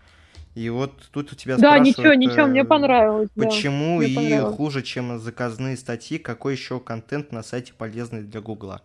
[0.55, 1.95] И вот тут у тебя да, спрашивают...
[1.95, 3.29] Да, ничего, ничего, мне понравилось.
[3.36, 4.55] Почему да, и понравилось.
[4.55, 8.81] хуже, чем заказные статьи, какой еще контент на сайте полезный для Гугла?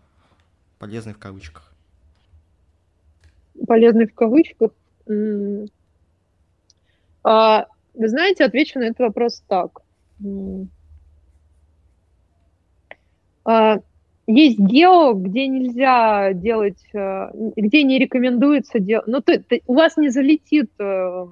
[0.79, 1.71] Полезный в кавычках.
[3.67, 4.71] Полезный в кавычках?
[7.23, 9.81] А, вы знаете, отвечу на этот вопрос так.
[13.49, 13.79] А,
[14.27, 19.07] есть гео, где нельзя делать, э, где не рекомендуется делать.
[19.07, 21.25] Ну, то, то, у вас не залетит э,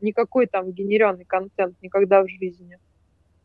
[0.00, 2.78] никакой там генеренный контент никогда в жизни.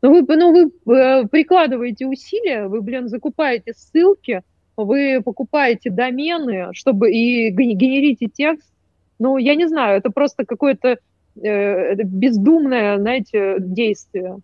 [0.00, 4.40] Ну вы, ну, вы э, прикладываете усилия, вы, блин, закупаете ссылки,
[4.78, 8.72] вы покупаете домены, чтобы и генерите текст.
[9.18, 10.96] Ну, я не знаю, это просто какое-то
[11.42, 14.38] э, бездумное, знаете, действие.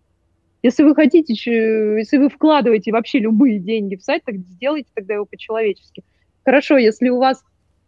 [0.63, 5.25] Если вы хотите, если вы вкладываете вообще любые деньги в сайт, так сделайте тогда его
[5.25, 6.03] по-человечески.
[6.45, 7.43] Хорошо, если у вас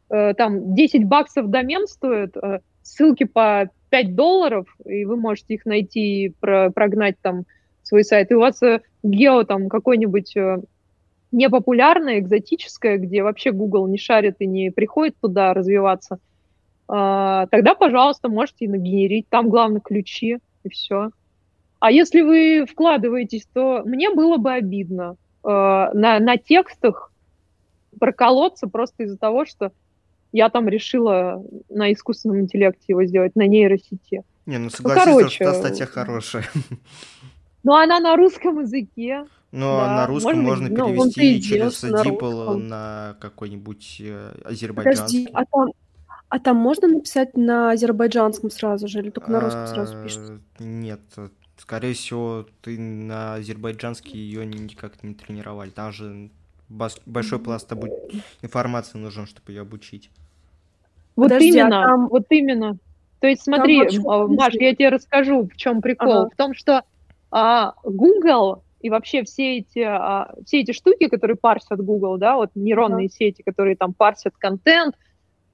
[0.08, 5.66] э, там 10 баксов домен стоит, э, ссылки по 5 долларов, и вы можете их
[5.66, 7.44] найти про, прогнать там
[7.82, 10.58] свой сайт, и у вас э, гео там какой-нибудь э,
[11.30, 16.18] непопулярное, экзотическое, где вообще Google не шарит и не приходит туда развиваться,
[16.88, 19.28] э, тогда, пожалуйста, можете и нагенерить.
[19.28, 21.10] Там, главное, ключи, и все.
[21.82, 27.10] А если вы вкладываетесь, то мне было бы обидно э, на, на текстах
[27.98, 29.72] проколоться просто из-за того, что
[30.30, 34.22] я там решила на искусственном интеллекте его сделать, на нейросети.
[34.46, 36.44] Не, ну, ну согласись, ну, короче, что статья хорошая.
[37.64, 39.24] Ну, она на русском языке.
[39.52, 39.96] Ну, да.
[39.96, 45.26] на русском можно быть, перевести ну, через DeepL на, на какой-нибудь э, азербайджанский.
[45.26, 45.72] Подожди, а там,
[46.28, 50.20] а там можно написать на азербайджанском сразу же, или только на русском сразу пишет?
[50.58, 51.00] А, нет,
[51.62, 55.70] скорее всего, ты на азербайджанский ее никак не тренировали.
[55.70, 56.30] Там же
[56.68, 57.72] большой пласт
[58.42, 60.10] информации нужен, чтобы ее обучить.
[61.14, 62.08] Вот Подожди, а именно, а там...
[62.08, 62.78] вот именно.
[63.20, 66.12] То есть смотри, там Маш, я тебе расскажу, в чем прикол.
[66.12, 66.30] Ага.
[66.32, 66.82] В том, что
[67.30, 72.50] а, Google и вообще все эти, а, все эти штуки, которые парсят Google, да, вот
[72.56, 73.14] нейронные ага.
[73.14, 74.96] сети, которые там парсят контент,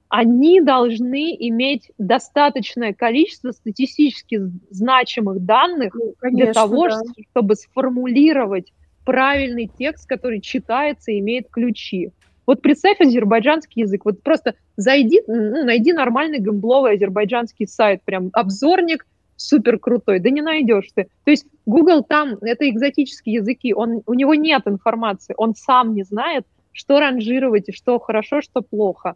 [0.09, 4.41] они должны иметь достаточное количество статистически
[4.71, 6.99] значимых данных ну, конечно, для того, да.
[7.29, 8.73] чтобы сформулировать
[9.05, 12.11] правильный текст, который читается и имеет ключи.
[12.47, 14.05] Вот представь азербайджанский язык.
[14.05, 19.05] Вот просто зайди, ну, найди нормальный гэмбловый азербайджанский сайт, прям обзорник
[19.35, 20.19] супер крутой.
[20.19, 21.07] Да не найдешь ты.
[21.23, 26.01] То есть Google там, это экзотические языки, он, у него нет информации, он сам не
[26.01, 29.15] знает, что ранжировать и что хорошо, что плохо.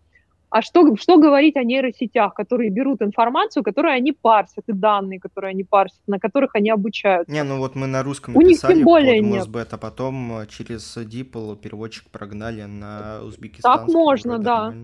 [0.53, 5.49] А что, что говорить о нейросетях, которые берут информацию, которую они парсят, и данные, которые
[5.49, 7.27] они парсят, на которых они обучают?
[7.27, 10.95] Не, ну вот мы на русском У них тем более Мосбет, а потом э, через
[10.95, 13.79] DeepL переводчик прогнали на узбекистан.
[13.79, 14.75] Так можно, да.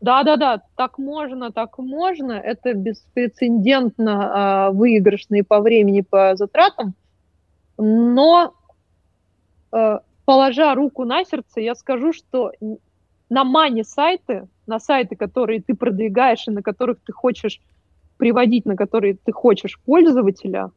[0.00, 2.34] Да-да-да, так можно, так можно.
[2.34, 6.94] Это беспрецедентно э, выигрышно и по времени, по затратам.
[7.76, 8.54] Но,
[9.72, 12.52] э, положа руку на сердце, я скажу, что
[13.30, 17.60] на мане сайты на сайты, которые ты продвигаешь и на которых ты хочешь
[18.18, 20.70] приводить, на которые ты хочешь пользователя,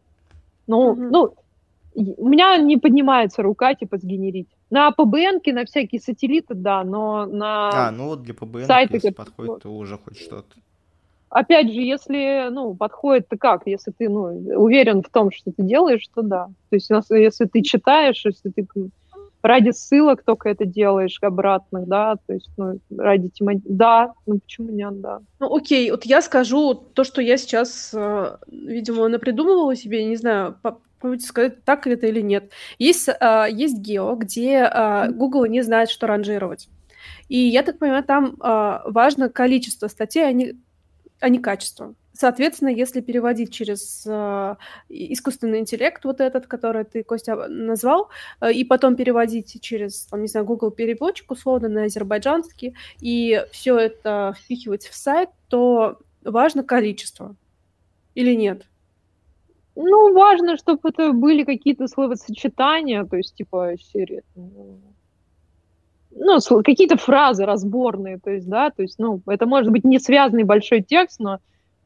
[0.67, 1.09] ну, mm-hmm.
[1.11, 1.33] ну,
[1.93, 4.47] у меня не поднимается рука, типа, сгенерить.
[4.69, 9.09] На ПБН, на всякие сателлиты, да, но на А, ну вот для ПБН, сайты, если
[9.09, 10.55] подходит, то уже хоть что-то.
[11.29, 13.63] Опять же, если, ну, подходит, то как?
[13.65, 14.23] Если ты, ну,
[14.61, 16.47] уверен в том, что ты делаешь, то да.
[16.69, 18.67] То есть, если ты читаешь, если ты
[19.41, 24.69] ради ссылок только это делаешь обратных, да, то есть, ну, ради тематики, да, ну, почему
[24.69, 25.19] нет, да.
[25.39, 30.57] Ну, окей, вот я скажу то, что я сейчас, э, видимо, напридумывала себе, не знаю,
[30.61, 32.51] попробуйте сказать, так это или нет.
[32.79, 36.69] Есть, э, есть гео, где э, Google не знает, что ранжировать.
[37.29, 40.55] И я так понимаю, там важно количество статей, не,
[41.21, 41.95] а не качество.
[42.13, 44.55] Соответственно, если переводить через э,
[44.89, 48.09] искусственный интеллект, вот этот, который ты, Костя, назвал,
[48.41, 53.77] э, и потом переводить через, там, не знаю, Google переводчик условно на азербайджанский, и все
[53.77, 57.35] это впихивать в сайт, то важно количество
[58.13, 58.67] или нет?
[59.75, 64.23] Ну, важно, чтобы это были какие-то словосочетания, то есть, типа, серии,
[66.11, 70.43] ну, какие-то фразы разборные, то есть, да, то есть, ну, это может быть не связанный
[70.43, 71.39] большой текст, но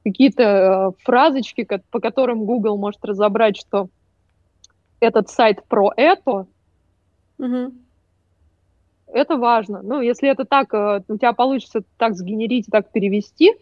[0.04, 3.90] какие-то э, фразочки, по которым Google может разобрать, что
[5.00, 6.48] этот сайт про это.
[7.38, 7.74] Угу.
[9.14, 9.82] Это важно.
[9.84, 13.54] Ну, если это так, э, у тебя получится так сгенерить, так перевести,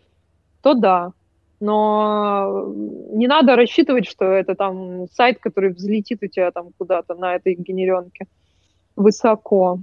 [0.61, 1.13] то да.
[1.59, 2.73] Но
[3.11, 7.55] не надо рассчитывать, что это там сайт, который взлетит у тебя там куда-то на этой
[7.55, 8.27] генеренке
[8.95, 9.79] высоко.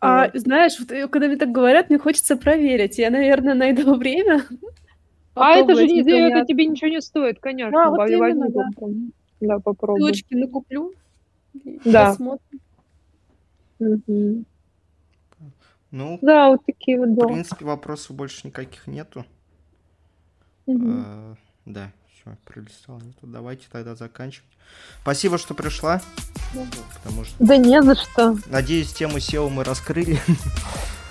[0.00, 0.40] А, вот.
[0.40, 2.98] знаешь, вот, э, когда мне так говорят, мне хочется проверить.
[2.98, 4.44] Я, наверное, найду время
[5.36, 7.86] а это же не, это тебе ничего не стоит, конечно.
[7.86, 8.68] А, вот именно, да.
[9.40, 10.00] да, попробуй.
[10.00, 10.94] Ссылочки накуплю.
[11.84, 12.10] Да.
[12.10, 12.60] Посмотрим.
[13.78, 14.44] Угу.
[15.90, 17.26] Ну, да, вот такие вот, да.
[17.26, 19.26] В принципе, вопросов больше никаких нету.
[20.64, 21.36] Угу.
[21.66, 21.92] Да,
[22.26, 23.00] все, пролистал.
[23.22, 24.48] Давайте тогда заканчивать.
[25.02, 26.00] Спасибо, что пришла.
[26.54, 26.64] Да.
[26.94, 27.34] Потому что...
[27.38, 28.36] Да не за что.
[28.46, 30.20] Надеюсь, тему SEO мы раскрыли.